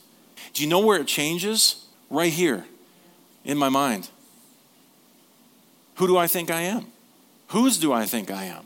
[0.54, 1.86] Do you know where it changes?
[2.10, 2.66] Right here
[3.44, 4.10] in my mind.
[5.96, 6.88] Who do I think I am?
[7.48, 8.66] Whose do I think I am?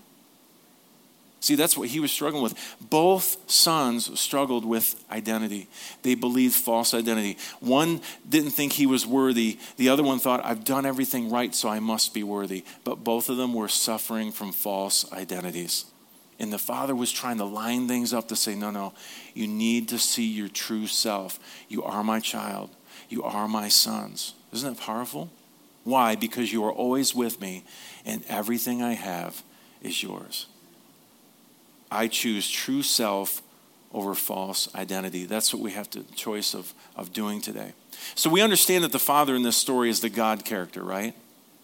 [1.48, 2.76] See, that's what he was struggling with.
[2.90, 5.70] Both sons struggled with identity.
[6.02, 7.38] They believed false identity.
[7.62, 11.70] One didn't think he was worthy, the other one thought, I've done everything right, so
[11.70, 12.66] I must be worthy.
[12.84, 15.86] But both of them were suffering from false identities.
[16.38, 18.92] And the father was trying to line things up to say, no, no,
[19.34, 21.40] you need to see your true self.
[21.70, 22.72] You are my child,
[23.08, 24.34] you are my sons.
[24.52, 25.30] Isn't that powerful?
[25.86, 26.18] Why?
[26.18, 27.64] Because you are always with me,
[28.06, 29.44] and everything I have
[29.82, 30.48] is yours.
[31.92, 33.42] I choose true self
[33.94, 35.26] over false identity.
[35.26, 37.74] That's what we have the choice of, of doing today.
[38.16, 41.16] So we understand that the Father in this story is the God character, right?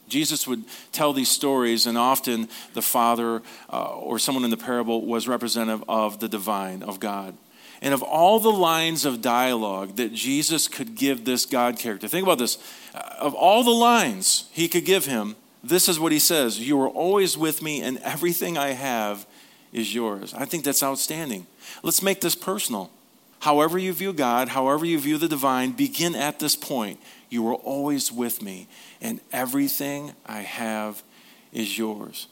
[0.07, 5.05] Jesus would tell these stories, and often the Father uh, or someone in the parable
[5.05, 7.35] was representative of the divine, of God.
[7.81, 12.23] And of all the lines of dialogue that Jesus could give this God character, think
[12.23, 12.57] about this.
[12.95, 16.79] Uh, of all the lines he could give him, this is what he says You
[16.81, 19.25] are always with me, and everything I have
[19.73, 20.33] is yours.
[20.33, 21.47] I think that's outstanding.
[21.81, 22.91] Let's make this personal.
[23.39, 26.99] However, you view God, however, you view the divine, begin at this point.
[27.29, 28.67] You are always with me,
[29.01, 31.03] and everything I have
[31.51, 32.27] is yours.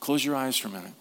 [0.00, 0.94] Close your eyes for a minute.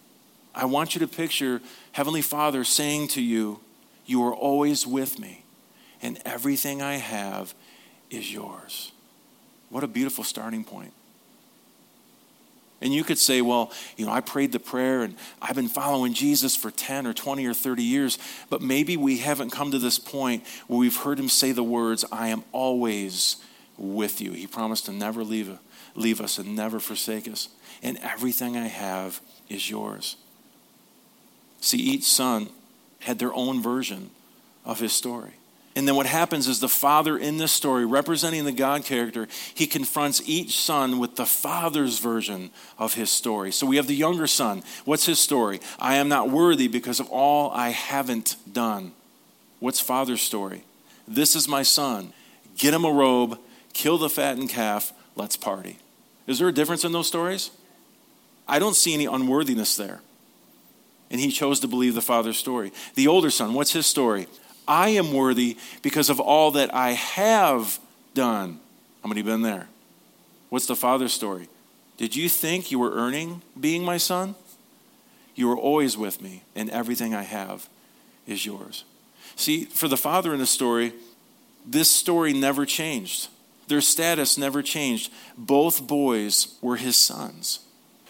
[0.53, 1.61] I want you to picture
[1.93, 3.61] Heavenly Father saying to you,
[4.05, 5.45] You are always with me,
[6.01, 7.53] and everything I have
[8.09, 8.91] is yours.
[9.69, 10.93] What a beautiful starting point.
[12.83, 16.13] And you could say, well, you know, I prayed the prayer and I've been following
[16.13, 18.19] Jesus for 10 or 20 or 30 years,
[18.49, 22.03] but maybe we haven't come to this point where we've heard him say the words,
[22.11, 23.37] I am always
[23.77, 24.33] with you.
[24.33, 25.57] He promised to never leave,
[25.95, 27.47] leave us and never forsake us.
[27.81, 30.17] And everything I have is yours.
[31.61, 32.49] See, each son
[32.99, 34.09] had their own version
[34.65, 35.31] of his story.
[35.75, 39.65] And then what happens is the father in this story, representing the God character, he
[39.65, 43.51] confronts each son with the father's version of his story.
[43.51, 44.61] So we have the younger son.
[44.85, 45.59] What's his story?
[45.79, 48.91] I am not worthy because of all I haven't done.
[49.59, 50.63] What's father's story?
[51.07, 52.13] This is my son.
[52.57, 53.39] Get him a robe,
[53.73, 55.79] kill the fattened calf, let's party.
[56.27, 57.49] Is there a difference in those stories?
[58.47, 60.01] I don't see any unworthiness there.
[61.09, 62.71] And he chose to believe the father's story.
[62.95, 64.27] The older son, what's his story?
[64.67, 67.79] I am worthy because of all that I have
[68.13, 68.59] done.
[69.01, 69.67] How many been there?
[70.49, 71.49] What's the father's story?
[71.97, 74.35] Did you think you were earning being my son?
[75.35, 77.67] You are always with me, and everything I have
[78.27, 78.83] is yours.
[79.35, 80.93] See, for the father in the story,
[81.65, 83.29] this story never changed.
[83.67, 85.11] Their status never changed.
[85.37, 87.59] Both boys were his sons.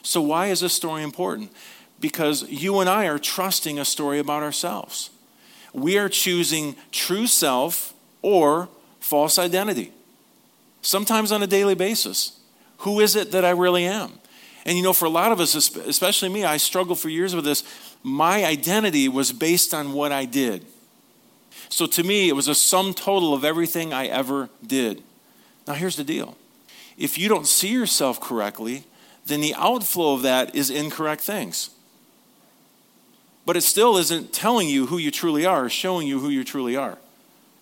[0.02, 1.52] So, why is this story important?
[2.00, 5.10] Because you and I are trusting a story about ourselves
[5.74, 9.92] we are choosing true self or false identity.
[10.82, 12.40] Sometimes on a daily basis.
[12.80, 14.14] Who is it that I really am?
[14.66, 17.46] And you know, for a lot of us, especially me, I struggled for years with
[17.46, 17.64] this.
[18.02, 20.66] My identity was based on what I did.
[21.70, 25.02] So to me, it was a sum total of everything I ever did.
[25.68, 26.38] Now, here's the deal
[26.98, 28.84] if you don't see yourself correctly,
[29.26, 31.70] then the outflow of that is incorrect things
[33.46, 36.76] but it still isn't telling you who you truly are, showing you who you truly
[36.76, 36.98] are.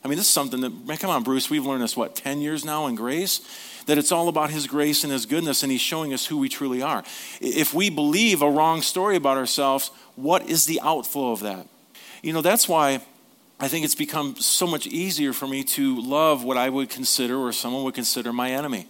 [0.03, 2.41] I mean, this is something that, man, come on, Bruce, we've learned this, what, 10
[2.41, 3.41] years now in grace?
[3.85, 6.49] That it's all about His grace and His goodness, and He's showing us who we
[6.49, 7.03] truly are.
[7.39, 11.67] If we believe a wrong story about ourselves, what is the outflow of that?
[12.21, 13.01] You know, that's why
[13.59, 17.37] I think it's become so much easier for me to love what I would consider
[17.37, 18.87] or someone would consider my enemy.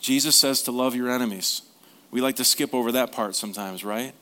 [0.00, 1.62] Jesus says to love your enemies.
[2.10, 4.14] We like to skip over that part sometimes, right?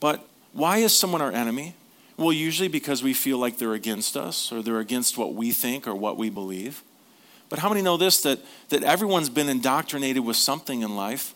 [0.00, 1.74] But why is someone our enemy?
[2.16, 5.86] Well, usually because we feel like they're against us or they're against what we think
[5.86, 6.82] or what we believe.
[7.48, 8.38] But how many know this that,
[8.68, 11.34] that everyone's been indoctrinated with something in life?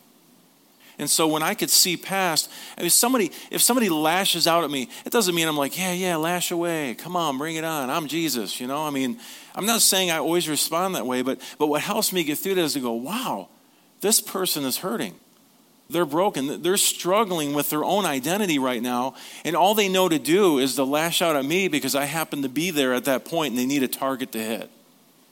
[0.99, 4.71] And so when I could see past, I mean, somebody, if somebody lashes out at
[4.71, 6.95] me, it doesn't mean I'm like, yeah, yeah, lash away.
[6.95, 7.91] Come on, bring it on.
[7.91, 8.87] I'm Jesus, you know?
[8.87, 9.19] I mean,
[9.55, 12.55] I'm not saying I always respond that way, but, but what helps me get through
[12.55, 13.49] that is to go, wow,
[14.01, 15.15] this person is hurting.
[15.89, 16.63] They're broken.
[16.63, 19.15] They're struggling with their own identity right now.
[19.45, 22.43] And all they know to do is to lash out at me because I happen
[22.43, 24.71] to be there at that point and they need a target to hit.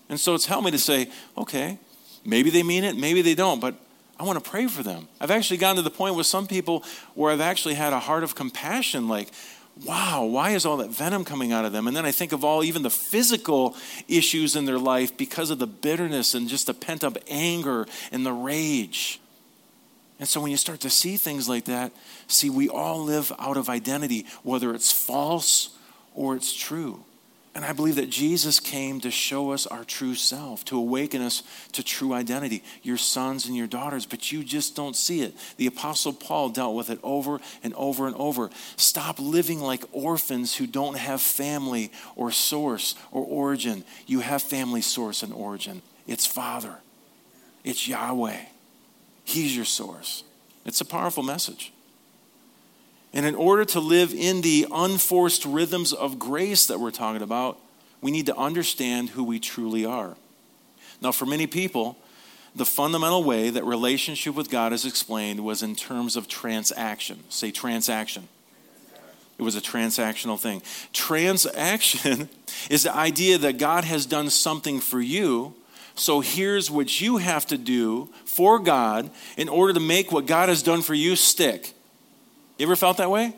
[0.09, 1.79] And so it's helped me to say, okay,
[2.25, 3.75] maybe they mean it, maybe they don't, but
[4.19, 5.09] I want to pray for them.
[5.21, 8.23] I've actually gotten to the point with some people where I've actually had a heart
[8.23, 9.31] of compassion like,
[9.85, 11.89] wow, why is all that venom coming out of them?
[11.89, 13.75] And then I think of all even the physical
[14.07, 18.25] issues in their life because of the bitterness and just the pent up anger and
[18.25, 19.21] the rage.
[20.19, 21.93] And so when you start to see things like that,
[22.29, 25.77] see, we all live out of identity, whether it's false
[26.15, 27.05] or it's true.
[27.57, 31.45] And I believe that Jesus came to show us our true self, to awaken us
[31.73, 35.35] to true identity, your sons and your daughters, but you just don't see it.
[35.57, 38.51] The Apostle Paul dealt with it over and over and over.
[38.77, 43.85] Stop living like orphans who don't have family or source or origin.
[44.07, 45.83] You have family, source, and origin.
[46.09, 46.79] It's Father,
[47.63, 48.47] it's Yahweh.
[49.25, 50.23] He's your source.
[50.65, 51.73] It's a powerful message.
[53.13, 57.59] And in order to live in the unforced rhythms of grace that we're talking about,
[58.01, 60.17] we need to understand who we truly are.
[61.01, 61.97] Now, for many people,
[62.57, 67.25] the fundamental way that relationship with God is explained was in terms of transaction.
[67.29, 68.29] Say transaction.
[69.39, 70.63] It was a transactional thing.
[70.93, 72.29] Transaction
[72.71, 75.55] is the idea that God has done something for you,
[75.95, 80.49] so here's what you have to do for God in order to make what God
[80.49, 81.73] has done for you stick.
[82.59, 83.35] You ever felt that way?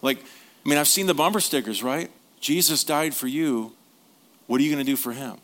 [0.00, 0.18] Like,
[0.64, 2.10] I mean, I've seen the bumper stickers, right?
[2.40, 3.72] Jesus died for you.
[4.46, 5.36] What are you going to do for him?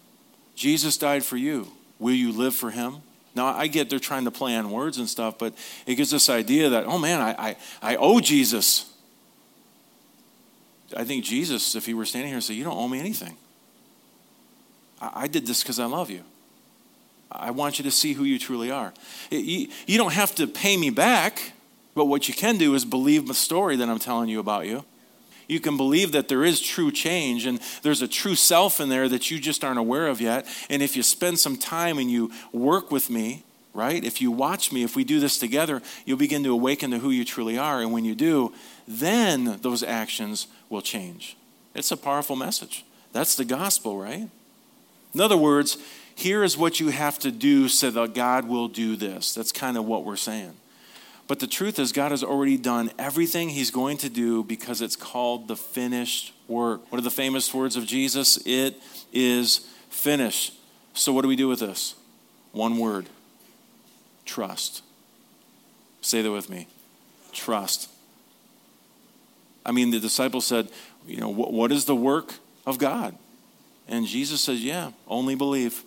[0.55, 1.69] Jesus died for you.
[1.99, 2.97] Will you live for him?
[3.35, 5.55] Now, I get they're trying to play on words and stuff, but
[5.87, 8.91] it gives this idea that, oh man, I, I, I owe Jesus.
[10.97, 13.37] I think Jesus, if he were standing here and say, You don't owe me anything.
[15.01, 16.25] I, I did this because I love you.
[17.31, 18.93] I want you to see who you truly are.
[19.31, 21.53] You, don't have to pay me back.
[21.95, 24.85] But what you can do is believe the story that I'm telling you about you.
[25.49, 29.09] You can believe that there is true change and there's a true self in there
[29.09, 30.47] that you just aren't aware of yet.
[30.71, 33.43] And if you spend some time and you work with me,
[33.75, 34.05] right?
[34.05, 37.11] If you watch me, if we do this together, you'll begin to awaken to who
[37.11, 37.81] you truly are.
[37.81, 38.53] And when you do,
[38.87, 41.37] then those actions will change.
[41.75, 42.85] It's a powerful message.
[43.13, 44.29] That's the gospel, right?
[45.15, 45.79] In other words,
[46.19, 49.35] here is what you have to do so that God will do this.
[49.35, 50.53] That's kind of what we're saying.
[51.29, 54.97] But the truth is, God has already done everything He's going to do because it's
[54.97, 56.81] called the finished work.
[56.91, 58.37] What are the famous words of Jesus?
[58.45, 60.55] It is finished.
[60.93, 61.95] So, what do we do with this?
[62.51, 63.07] One word
[64.25, 64.83] trust.
[66.01, 66.67] Say that with me
[67.33, 67.89] trust.
[69.65, 70.69] I mean, the disciples said,
[71.07, 72.35] You know, what, is the work
[72.67, 73.17] of God?
[73.87, 75.85] And Jesus says, Yeah, only believe.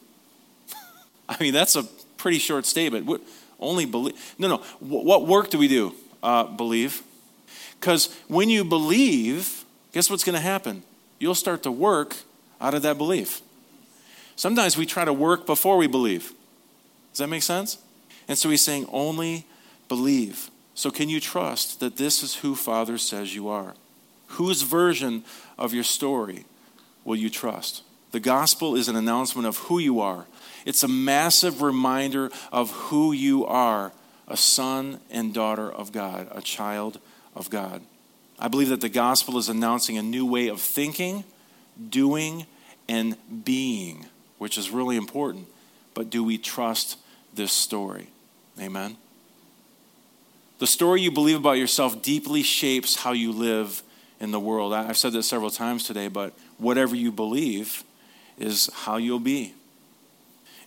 [1.31, 1.83] I mean, that's a
[2.17, 3.05] pretty short statement.
[3.05, 3.21] What,
[3.59, 4.35] only believe.
[4.37, 4.57] No, no.
[4.79, 5.95] What work do we do?
[6.21, 7.03] Uh, believe.
[7.79, 9.63] Because when you believe,
[9.93, 10.83] guess what's going to happen?
[11.19, 12.15] You'll start to work
[12.59, 13.41] out of that belief.
[14.35, 16.33] Sometimes we try to work before we believe.
[17.11, 17.77] Does that make sense?
[18.27, 19.45] And so he's saying, only
[19.87, 20.49] believe.
[20.73, 23.75] So can you trust that this is who Father says you are?
[24.27, 25.23] Whose version
[25.57, 26.45] of your story
[27.03, 27.83] will you trust?
[28.11, 30.25] The gospel is an announcement of who you are,
[30.65, 33.91] it's a massive reminder of who you are
[34.27, 36.99] a son and daughter of God, a child
[37.35, 37.81] of God.
[38.39, 41.25] I believe that the gospel is announcing a new way of thinking,
[41.89, 42.45] doing,
[42.87, 44.05] and being,
[44.37, 45.47] which is really important.
[45.93, 46.97] But do we trust
[47.33, 48.07] this story?
[48.59, 48.97] Amen.
[50.59, 53.83] The story you believe about yourself deeply shapes how you live
[54.19, 54.73] in the world.
[54.73, 57.83] I've said this several times today, but whatever you believe
[58.37, 59.53] is how you'll be.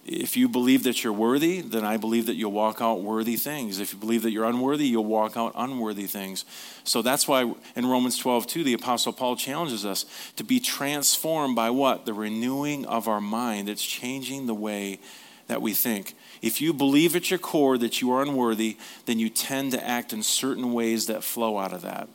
[0.06, 3.80] If you believe that you're worthy, then I believe that you'll walk out worthy things.
[3.80, 6.44] If you believe that you're unworthy, you'll walk out unworthy things.
[6.84, 10.04] So that's why in Romans 12, 2, the Apostle Paul challenges us
[10.36, 12.04] to be transformed by what?
[12.04, 13.70] The renewing of our mind.
[13.70, 15.00] It's changing the way
[15.46, 16.14] that we think.
[16.42, 20.12] If you believe at your core that you are unworthy, then you tend to act
[20.12, 22.10] in certain ways that flow out of that.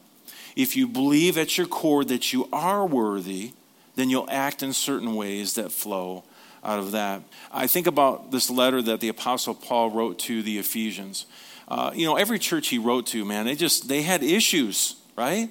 [0.56, 3.54] If you believe at your core that you are worthy,
[3.96, 6.24] then you'll act in certain ways that flow
[6.64, 7.22] out of that.
[7.52, 11.26] I think about this letter that the Apostle Paul wrote to the Ephesians.
[11.68, 15.50] Uh, you know, every church he wrote to, man, they just they had issues, right?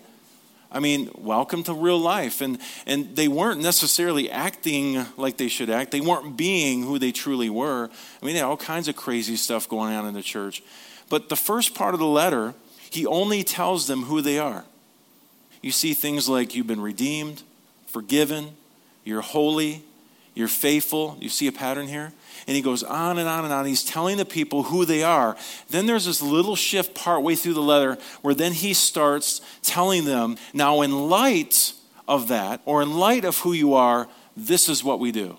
[0.71, 2.40] I mean, welcome to real life.
[2.40, 5.92] And, and they weren't necessarily acting like they should act.
[5.92, 7.88] They weren't being who they truly were.
[8.23, 10.62] I mean, they had all kinds of crazy stuff going on in the church.
[11.09, 12.55] But the first part of the letter,
[12.90, 14.66] he only tells them who they are.
[15.62, 17.42] You see things like you've been redeemed,
[17.87, 18.51] forgiven,
[19.05, 19.83] you're holy,
[20.38, 21.16] you're faithful.
[21.20, 22.12] You see a pattern here?
[22.46, 23.66] And he goes on and on and on.
[23.66, 25.37] He's telling the people who they are.
[25.69, 30.37] Then there's this little shift partway through the letter where then he starts telling them,
[30.54, 31.73] now, in light
[32.06, 34.06] of that, or in light of who you are,
[34.37, 35.37] this is what we do.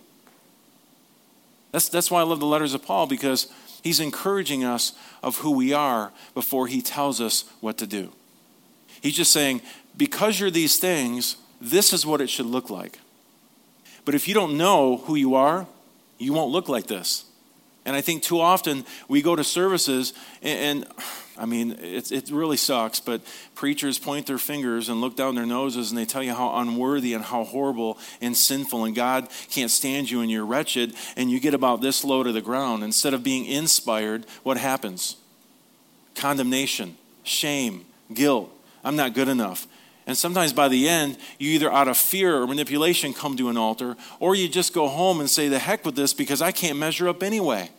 [1.71, 3.49] That's, that's why I love the letters of Paul because
[3.81, 4.91] he's encouraging us
[5.23, 8.11] of who we are before he tells us what to do.
[8.99, 9.61] He's just saying,
[9.95, 12.99] because you're these things, this is what it should look like.
[14.09, 15.67] But if you don't know who you are,
[16.17, 17.25] you won't look like this.
[17.85, 20.93] And I think too often we go to services and, and
[21.37, 23.21] I mean, it, it really sucks, but
[23.53, 27.13] preachers point their fingers and look down their noses and they tell you how unworthy
[27.13, 31.39] and how horrible and sinful and God can't stand you and you're wretched and you
[31.39, 32.83] get about this low to the ground.
[32.83, 35.17] Instead of being inspired, what happens?
[36.15, 38.51] Condemnation, shame, guilt.
[38.83, 39.67] I'm not good enough.
[40.07, 43.57] And sometimes by the end, you either out of fear or manipulation come to an
[43.57, 46.79] altar, or you just go home and say, the heck with this because I can't
[46.79, 47.69] measure up anyway.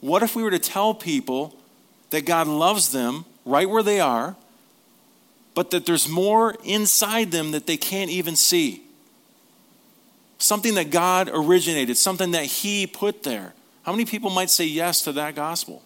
[0.00, 1.56] What if we were to tell people
[2.10, 4.36] that God loves them right where they are,
[5.54, 8.82] but that there's more inside them that they can't even see.
[10.38, 13.52] Something that God originated, something that He put there.
[13.82, 15.82] How many people might say yes to that gospel?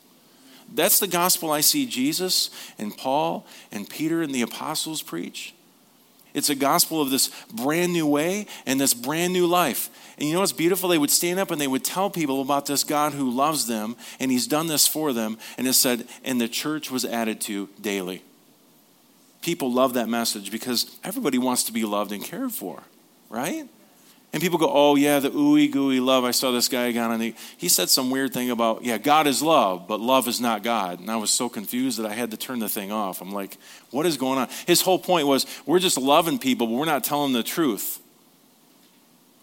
[0.73, 5.55] That's the gospel I see Jesus and Paul and Peter and the apostles preach.
[6.35, 9.89] It's a gospel of this brand new way and this brand new life.
[10.19, 10.89] And you know what's beautiful?
[10.89, 13.97] They would stand up and they would tell people about this God who loves them
[14.19, 15.39] and he's done this for them.
[15.57, 18.23] And it said, and the church was added to daily.
[19.43, 22.83] People love that message because everybody wants to be loved and cared for,
[23.29, 23.69] right?
[24.35, 26.25] And people go, oh, yeah, the ooey gooey love.
[26.25, 29.29] I saw this guy again, and he, he said some weird thing about, yeah, God
[29.29, 30.99] is love, but love is not God.
[30.99, 33.21] And I was so confused that I had to turn the thing off.
[33.21, 33.57] I'm like,
[33.93, 34.49] what is going on?
[34.67, 38.01] His whole point was, we're just loving people, but we're not telling the truth.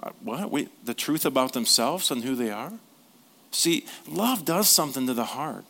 [0.03, 0.51] Uh, what?
[0.51, 2.73] Wait, the truth about themselves and who they are?
[3.51, 5.63] See, love does something to the heart.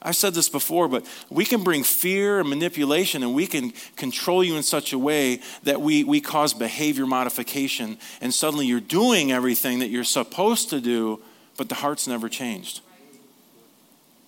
[0.00, 4.44] I've said this before, but we can bring fear and manipulation and we can control
[4.44, 9.32] you in such a way that we, we cause behavior modification and suddenly you're doing
[9.32, 11.20] everything that you're supposed to do,
[11.56, 12.80] but the heart's never changed.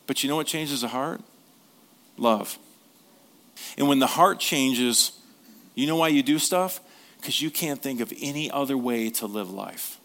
[0.07, 1.21] But you know what changes the heart?
[2.17, 2.59] Love.
[3.79, 5.13] And when the heart changes,
[5.77, 6.81] you know why you do stuff?
[7.19, 10.00] Because you can't think of any other way to live life.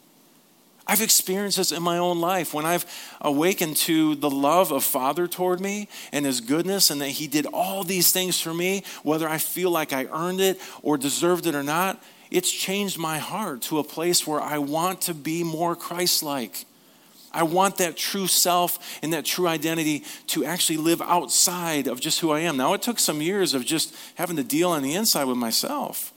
[0.87, 2.85] I've experienced this in my own life when I've
[3.21, 7.47] awakened to the love of Father toward me and His goodness, and that He did
[7.47, 11.55] all these things for me, whether I feel like I earned it or deserved it
[11.55, 12.03] or not.
[12.29, 16.65] It's changed my heart to a place where I want to be more Christ like.
[17.31, 22.21] I want that true self and that true identity to actually live outside of just
[22.21, 22.57] who I am.
[22.57, 26.13] Now, it took some years of just having to deal on the inside with myself.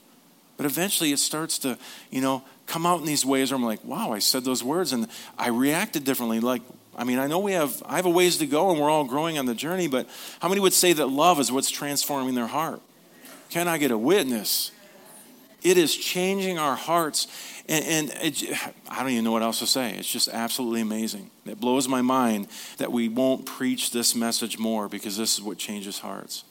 [0.55, 1.77] But eventually it starts to,
[2.09, 4.93] you know, come out in these ways where I'm like, wow, I said those words
[4.93, 5.07] and
[5.37, 6.39] I reacted differently.
[6.39, 6.61] Like,
[6.95, 9.03] I mean, I know we have, I have a ways to go and we're all
[9.03, 10.07] growing on the journey, but
[10.39, 12.81] how many would say that love is what's transforming their heart?
[13.49, 14.71] Can I get a witness?
[15.63, 17.27] It is changing our hearts.
[17.67, 18.43] And, and it,
[18.87, 19.95] I don't even know what else to say.
[19.95, 21.31] It's just absolutely amazing.
[21.45, 22.47] It blows my mind
[22.77, 26.43] that we won't preach this message more because this is what changes hearts.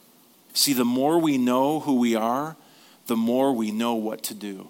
[0.53, 2.57] See, the more we know who we are,
[3.07, 4.69] the more we know what to do.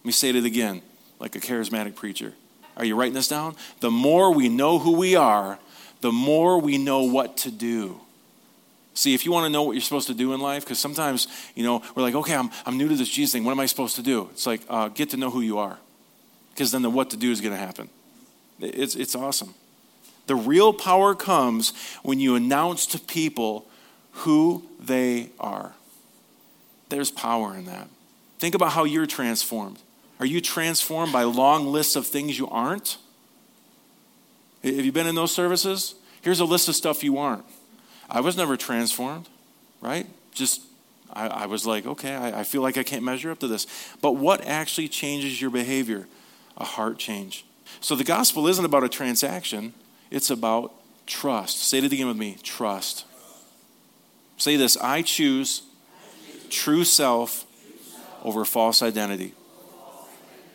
[0.00, 0.82] Let me say it again,
[1.18, 2.32] like a charismatic preacher.
[2.76, 3.56] Are you writing this down?
[3.80, 5.58] The more we know who we are,
[6.00, 8.00] the more we know what to do.
[8.94, 11.28] See, if you want to know what you're supposed to do in life, because sometimes,
[11.54, 13.44] you know, we're like, okay, I'm, I'm new to this Jesus thing.
[13.44, 14.28] What am I supposed to do?
[14.32, 15.78] It's like, uh, get to know who you are.
[16.50, 17.88] Because then the what to do is going to happen.
[18.58, 19.54] It's, it's awesome.
[20.26, 21.72] The real power comes
[22.02, 23.66] when you announce to people
[24.12, 25.74] who they are.
[26.88, 27.88] There's power in that.
[28.38, 29.78] Think about how you're transformed.
[30.20, 32.98] Are you transformed by long lists of things you aren't?
[34.62, 35.94] Have you been in those services?
[36.20, 37.44] Here's a list of stuff you aren't.
[38.10, 39.28] I was never transformed,
[39.80, 40.06] right?
[40.32, 40.60] Just,
[41.10, 43.66] I, I was like, okay, I, I feel like I can't measure up to this.
[44.02, 46.06] But what actually changes your behavior?
[46.58, 47.46] A heart change.
[47.80, 49.72] So the gospel isn't about a transaction,
[50.10, 50.74] it's about
[51.06, 51.60] trust.
[51.60, 53.06] Say it again with me trust.
[54.36, 55.62] Say this I choose
[56.50, 57.46] true self
[58.22, 59.32] over false identity.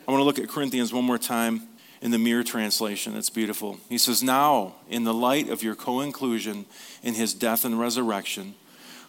[0.07, 1.63] I want to look at Corinthians one more time
[2.01, 3.15] in the Mirror translation.
[3.15, 3.79] It's beautiful.
[3.89, 6.65] He says, Now, in the light of your co inclusion
[7.01, 8.55] in his death and resurrection,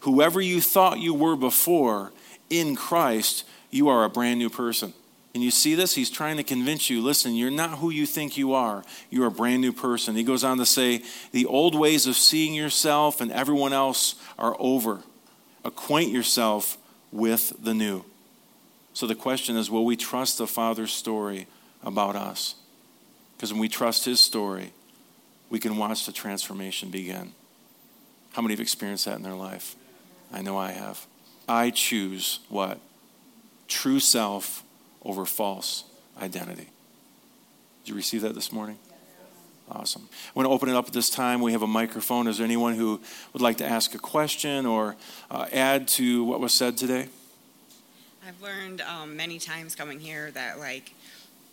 [0.01, 2.13] whoever you thought you were before
[2.49, 4.95] in Christ, you are a brand new person.
[5.35, 5.95] And you see this?
[5.95, 8.83] He's trying to convince you listen, you're not who you think you are.
[9.11, 10.17] You're a brand new person.
[10.17, 14.57] He goes on to say, The old ways of seeing yourself and everyone else are
[14.59, 15.03] over
[15.67, 16.79] acquaint yourself
[17.13, 18.05] with the new.
[18.97, 21.49] So the question is will we trust the Father's story
[21.83, 22.55] about us?
[23.37, 24.73] Because when we trust His story,
[25.51, 27.33] we can watch the transformation begin.
[28.33, 29.77] How many have experienced that in their life?
[30.33, 31.07] I know I have.
[31.47, 32.81] I choose what?
[33.69, 34.65] True self
[35.03, 35.85] over false
[36.19, 36.71] identity.
[37.85, 38.79] Did you receive that this morning?
[39.71, 40.09] Awesome.
[40.11, 41.43] I want to open it up at this time.
[41.43, 42.29] We have a microphone.
[42.29, 43.03] Is there anyone who
[43.35, 44.97] would like to ask a question or
[45.31, 47.09] uh, add to what was said today?
[48.27, 50.95] I've learned um, many times coming here that, like,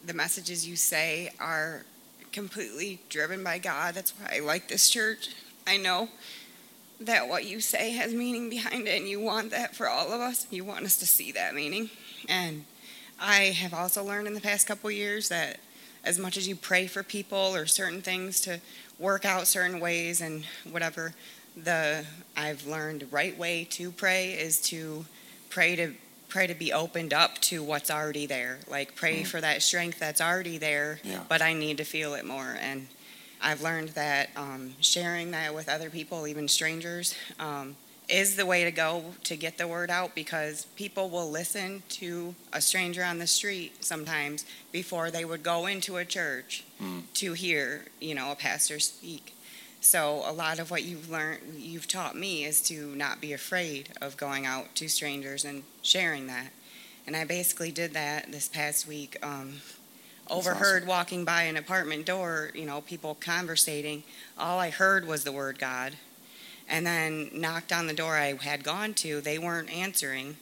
[0.03, 1.85] the messages you say are
[2.31, 3.93] completely driven by God.
[3.93, 5.29] That's why I like this church.
[5.67, 6.09] I know
[6.99, 10.19] that what you say has meaning behind it, and you want that for all of
[10.19, 10.47] us.
[10.49, 11.91] You want us to see that meaning.
[12.27, 12.65] And
[13.19, 15.59] I have also learned in the past couple years that
[16.03, 18.59] as much as you pray for people or certain things to
[18.97, 21.13] work out certain ways and whatever,
[21.55, 22.03] the
[22.35, 25.05] I've learned right way to pray is to
[25.51, 25.93] pray to
[26.33, 28.57] pray to be opened up to what's already there.
[28.67, 29.27] Like pray mm.
[29.27, 31.21] for that strength that's already there, yeah.
[31.29, 32.57] but I need to feel it more.
[32.59, 32.87] And
[33.39, 37.75] I've learned that um, sharing that with other people, even strangers, um,
[38.09, 42.33] is the way to go to get the word out because people will listen to
[42.51, 47.03] a stranger on the street sometimes before they would go into a church mm.
[47.13, 49.32] to hear, you know, a pastor speak.
[49.83, 53.89] So a lot of what you've learned, you've taught me is to not be afraid
[54.01, 56.51] of going out to strangers and sharing that.
[57.05, 59.17] And I basically did that this past week.
[59.21, 59.55] Um,
[60.29, 60.87] overheard awesome.
[60.87, 64.03] walking by an apartment door, you know, people conversating.
[64.37, 65.97] All I heard was the word God.
[66.69, 69.19] And then knocked on the door I had gone to.
[69.19, 70.37] They weren't answering.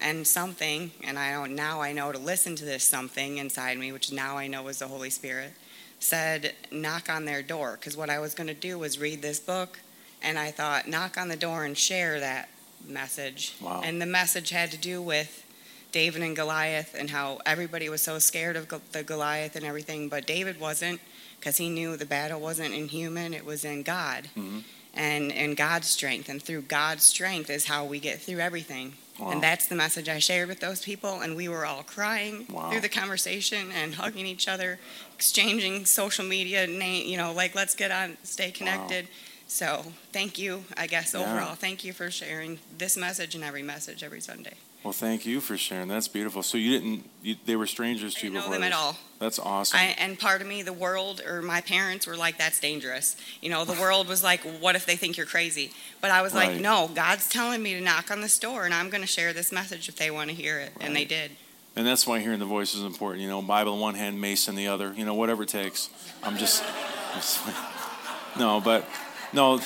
[0.00, 3.92] And something, and I don't, now I know to listen to this something inside me,
[3.92, 5.52] which now I know is the Holy Spirit
[6.00, 7.76] said, knock on their door.
[7.78, 9.78] Because what I was going to do was read this book,
[10.22, 12.48] and I thought, knock on the door and share that
[12.86, 13.54] message.
[13.60, 13.82] Wow.
[13.84, 15.46] And the message had to do with
[15.92, 20.26] David and Goliath and how everybody was so scared of the Goliath and everything, but
[20.26, 21.00] David wasn't
[21.38, 24.24] because he knew the battle wasn't in human, it was in God.
[24.36, 24.58] Mm-hmm.
[24.92, 26.28] And, and God's strength.
[26.28, 28.94] And through God's strength is how we get through everything.
[29.20, 29.30] Wow.
[29.30, 31.20] And that's the message I shared with those people.
[31.20, 32.70] And we were all crying wow.
[32.70, 34.80] through the conversation and hugging each other,
[35.20, 39.04] exchanging social media, name, you know, like let's get on, stay connected.
[39.04, 39.10] Wow.
[39.48, 41.20] So thank you, I guess, yeah.
[41.20, 41.54] overall.
[41.54, 44.54] Thank you for sharing this message and every message every Sunday.
[44.82, 45.88] Well, thank you for sharing.
[45.88, 46.42] That's beautiful.
[46.42, 48.48] So you didn't, you, they were strangers to you before?
[48.48, 48.72] know them this.
[48.72, 48.96] at all.
[49.18, 49.78] That's awesome.
[49.78, 53.14] I, and part of me, the world or my parents were like, that's dangerous.
[53.42, 55.72] You know, the world was like, what if they think you're crazy?
[56.00, 56.52] But I was right.
[56.52, 59.34] like, no, God's telling me to knock on this door and I'm going to share
[59.34, 60.72] this message if they want to hear it.
[60.76, 60.86] Right.
[60.86, 61.32] And they did.
[61.76, 63.22] And that's why hearing the voice is important.
[63.22, 64.92] You know, Bible in one hand, mace in the other.
[64.96, 65.88] You know, whatever it takes.
[66.22, 66.64] I'm just,
[67.14, 67.40] just
[68.38, 68.88] no, but
[69.32, 69.60] no,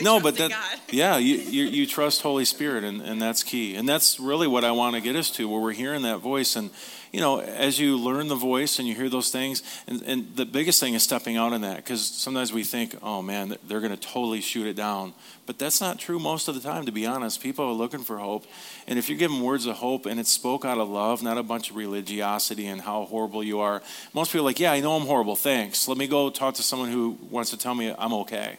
[0.00, 3.76] no, but that, yeah, you, you, you trust Holy Spirit, and, and that's key.
[3.76, 6.56] And that's really what I want to get us to, where we're hearing that voice.
[6.56, 6.70] And,
[7.14, 10.44] you know, as you learn the voice and you hear those things, and, and the
[10.44, 13.96] biggest thing is stepping out in that, because sometimes we think, oh man, they're going
[13.96, 15.14] to totally shoot it down.
[15.46, 17.40] But that's not true most of the time, to be honest.
[17.40, 18.46] People are looking for hope.
[18.88, 21.44] And if you're giving words of hope and it's spoke out of love, not a
[21.44, 23.80] bunch of religiosity and how horrible you are,
[24.12, 25.86] most people are like, yeah, I know I'm horrible, thanks.
[25.86, 28.58] Let me go talk to someone who wants to tell me I'm okay,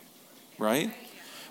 [0.58, 0.94] right?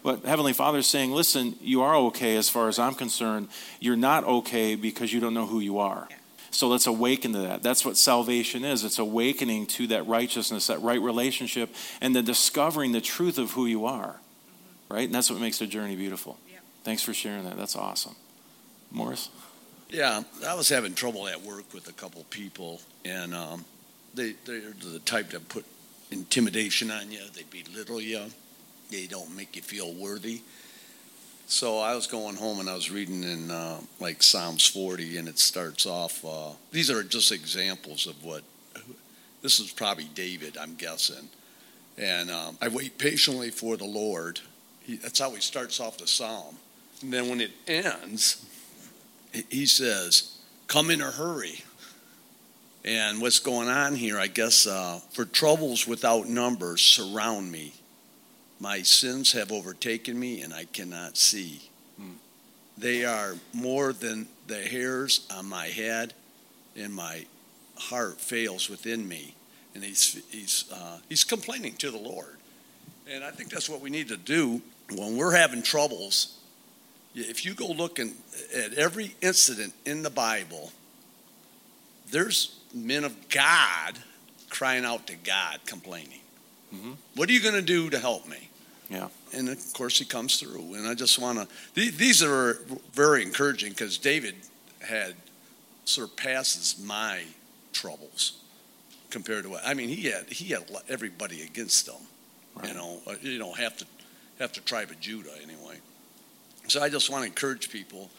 [0.03, 3.49] But Heavenly Father is saying, listen, you are okay as far as I'm concerned.
[3.79, 6.09] You're not okay because you don't know who you are.
[6.55, 7.63] So let's awaken to that.
[7.63, 8.85] That's what salvation is.
[8.85, 13.67] It's awakening to that righteousness, that right relationship, and then discovering the truth of who
[13.67, 14.21] you are.
[14.89, 15.07] Right?
[15.07, 16.39] And that's what makes the journey beautiful.
[16.85, 17.57] Thanks for sharing that.
[17.57, 18.15] That's awesome.
[18.91, 19.31] Morris?
[19.91, 23.65] Yeah, I was having trouble at work with a couple people, and um,
[24.15, 25.65] they, they're the type that put
[26.11, 28.27] intimidation on you, they belittle you
[28.91, 30.41] they don't make you feel worthy.
[31.47, 35.29] So I was going home and I was reading in uh, like Psalms 40, and
[35.29, 36.25] it starts off.
[36.25, 38.43] Uh, these are just examples of what
[39.43, 41.29] this is probably David, I'm guessing.
[41.99, 44.41] And um, I wait patiently for the Lord.
[44.81, 46.57] He, that's how he starts off the psalm.
[47.03, 48.45] And then when it ends,
[49.51, 51.63] he says, "Come in a hurry."
[52.87, 57.75] And what's going on here, I guess, uh, for troubles without number surround me.
[58.61, 61.63] My sins have overtaken me, and I cannot see.
[61.97, 62.13] Hmm.
[62.79, 66.15] They are more than the hairs on my head,
[66.77, 67.27] and my
[67.77, 69.35] heart fails within me.
[69.75, 72.37] And he's, he's, uh, he's complaining to the Lord.
[73.11, 74.63] And I think that's what we need to do
[74.95, 76.39] when we're having troubles.
[77.15, 78.15] If you go looking
[78.55, 80.73] at every incident in the Bible,
[82.11, 83.99] there's men of God
[84.51, 86.21] crying out to God, complaining.
[86.75, 86.93] Mm-hmm.
[87.15, 88.49] What are you going to do to help me?
[88.91, 89.09] Yeah.
[89.33, 90.75] And of course, he comes through.
[90.75, 92.59] And I just want to, these are
[92.93, 94.35] very encouraging because David
[94.81, 95.15] had
[95.85, 97.23] surpasses my
[97.73, 98.41] troubles
[99.11, 101.95] compared to what, I mean, he had, he had everybody against him,
[102.57, 102.69] right.
[102.69, 103.87] you know, uh, you know, half the,
[104.39, 105.79] half the tribe of Judah anyway.
[106.69, 108.11] So I just want to encourage people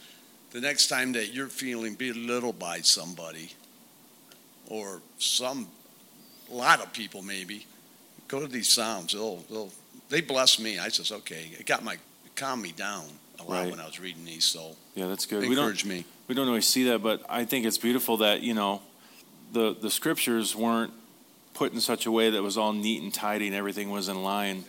[0.51, 3.51] the next time that you're feeling belittled by somebody
[4.67, 5.67] or some,
[6.51, 7.65] a lot of people maybe,
[8.27, 9.13] go to these Psalms.
[9.13, 9.71] They'll, they'll,
[10.09, 10.79] they bless me.
[10.79, 13.05] I says, okay, it got my, it calmed me down
[13.39, 13.71] a lot right.
[13.71, 14.45] when I was reading these.
[14.45, 15.47] So yeah, that's good.
[15.47, 16.05] We don't, me.
[16.27, 18.81] We don't always see that, but I think it's beautiful that you know,
[19.51, 20.93] the the scriptures weren't
[21.53, 24.21] put in such a way that was all neat and tidy and everything was in
[24.23, 24.65] line.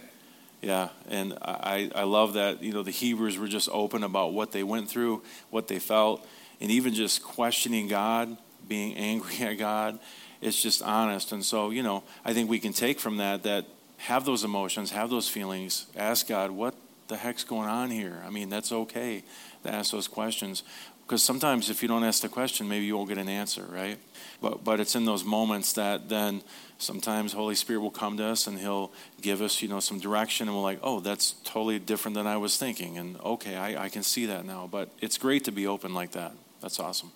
[0.63, 4.53] Yeah, and I, I love that, you know, the Hebrews were just open about what
[4.53, 6.27] they went through, what they felt,
[6.61, 8.37] and even just questioning God,
[8.67, 9.99] being angry at God.
[10.47, 11.33] It's just honest.
[11.33, 13.67] And so, you know, I think we can take from that that
[13.99, 16.75] have those emotions, have those feelings, ask God, what
[17.09, 18.23] the heck's going on here?
[18.25, 19.25] I mean, that's okay
[19.65, 20.63] to ask those questions.
[21.05, 23.99] Because sometimes if you don't ask the question, maybe you won't get an answer, right?
[24.41, 26.43] But, but it's in those moments that then
[26.79, 30.47] sometimes Holy Spirit will come to us and He'll give us, you know, some direction,
[30.47, 33.89] and we're like, oh, that's totally different than I was thinking, and okay, I, I
[33.89, 34.69] can see that now.
[34.71, 36.33] But it's great to be open like that.
[36.61, 37.13] That's awesome.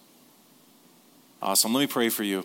[1.43, 1.72] Awesome.
[1.72, 2.45] Let me pray for you.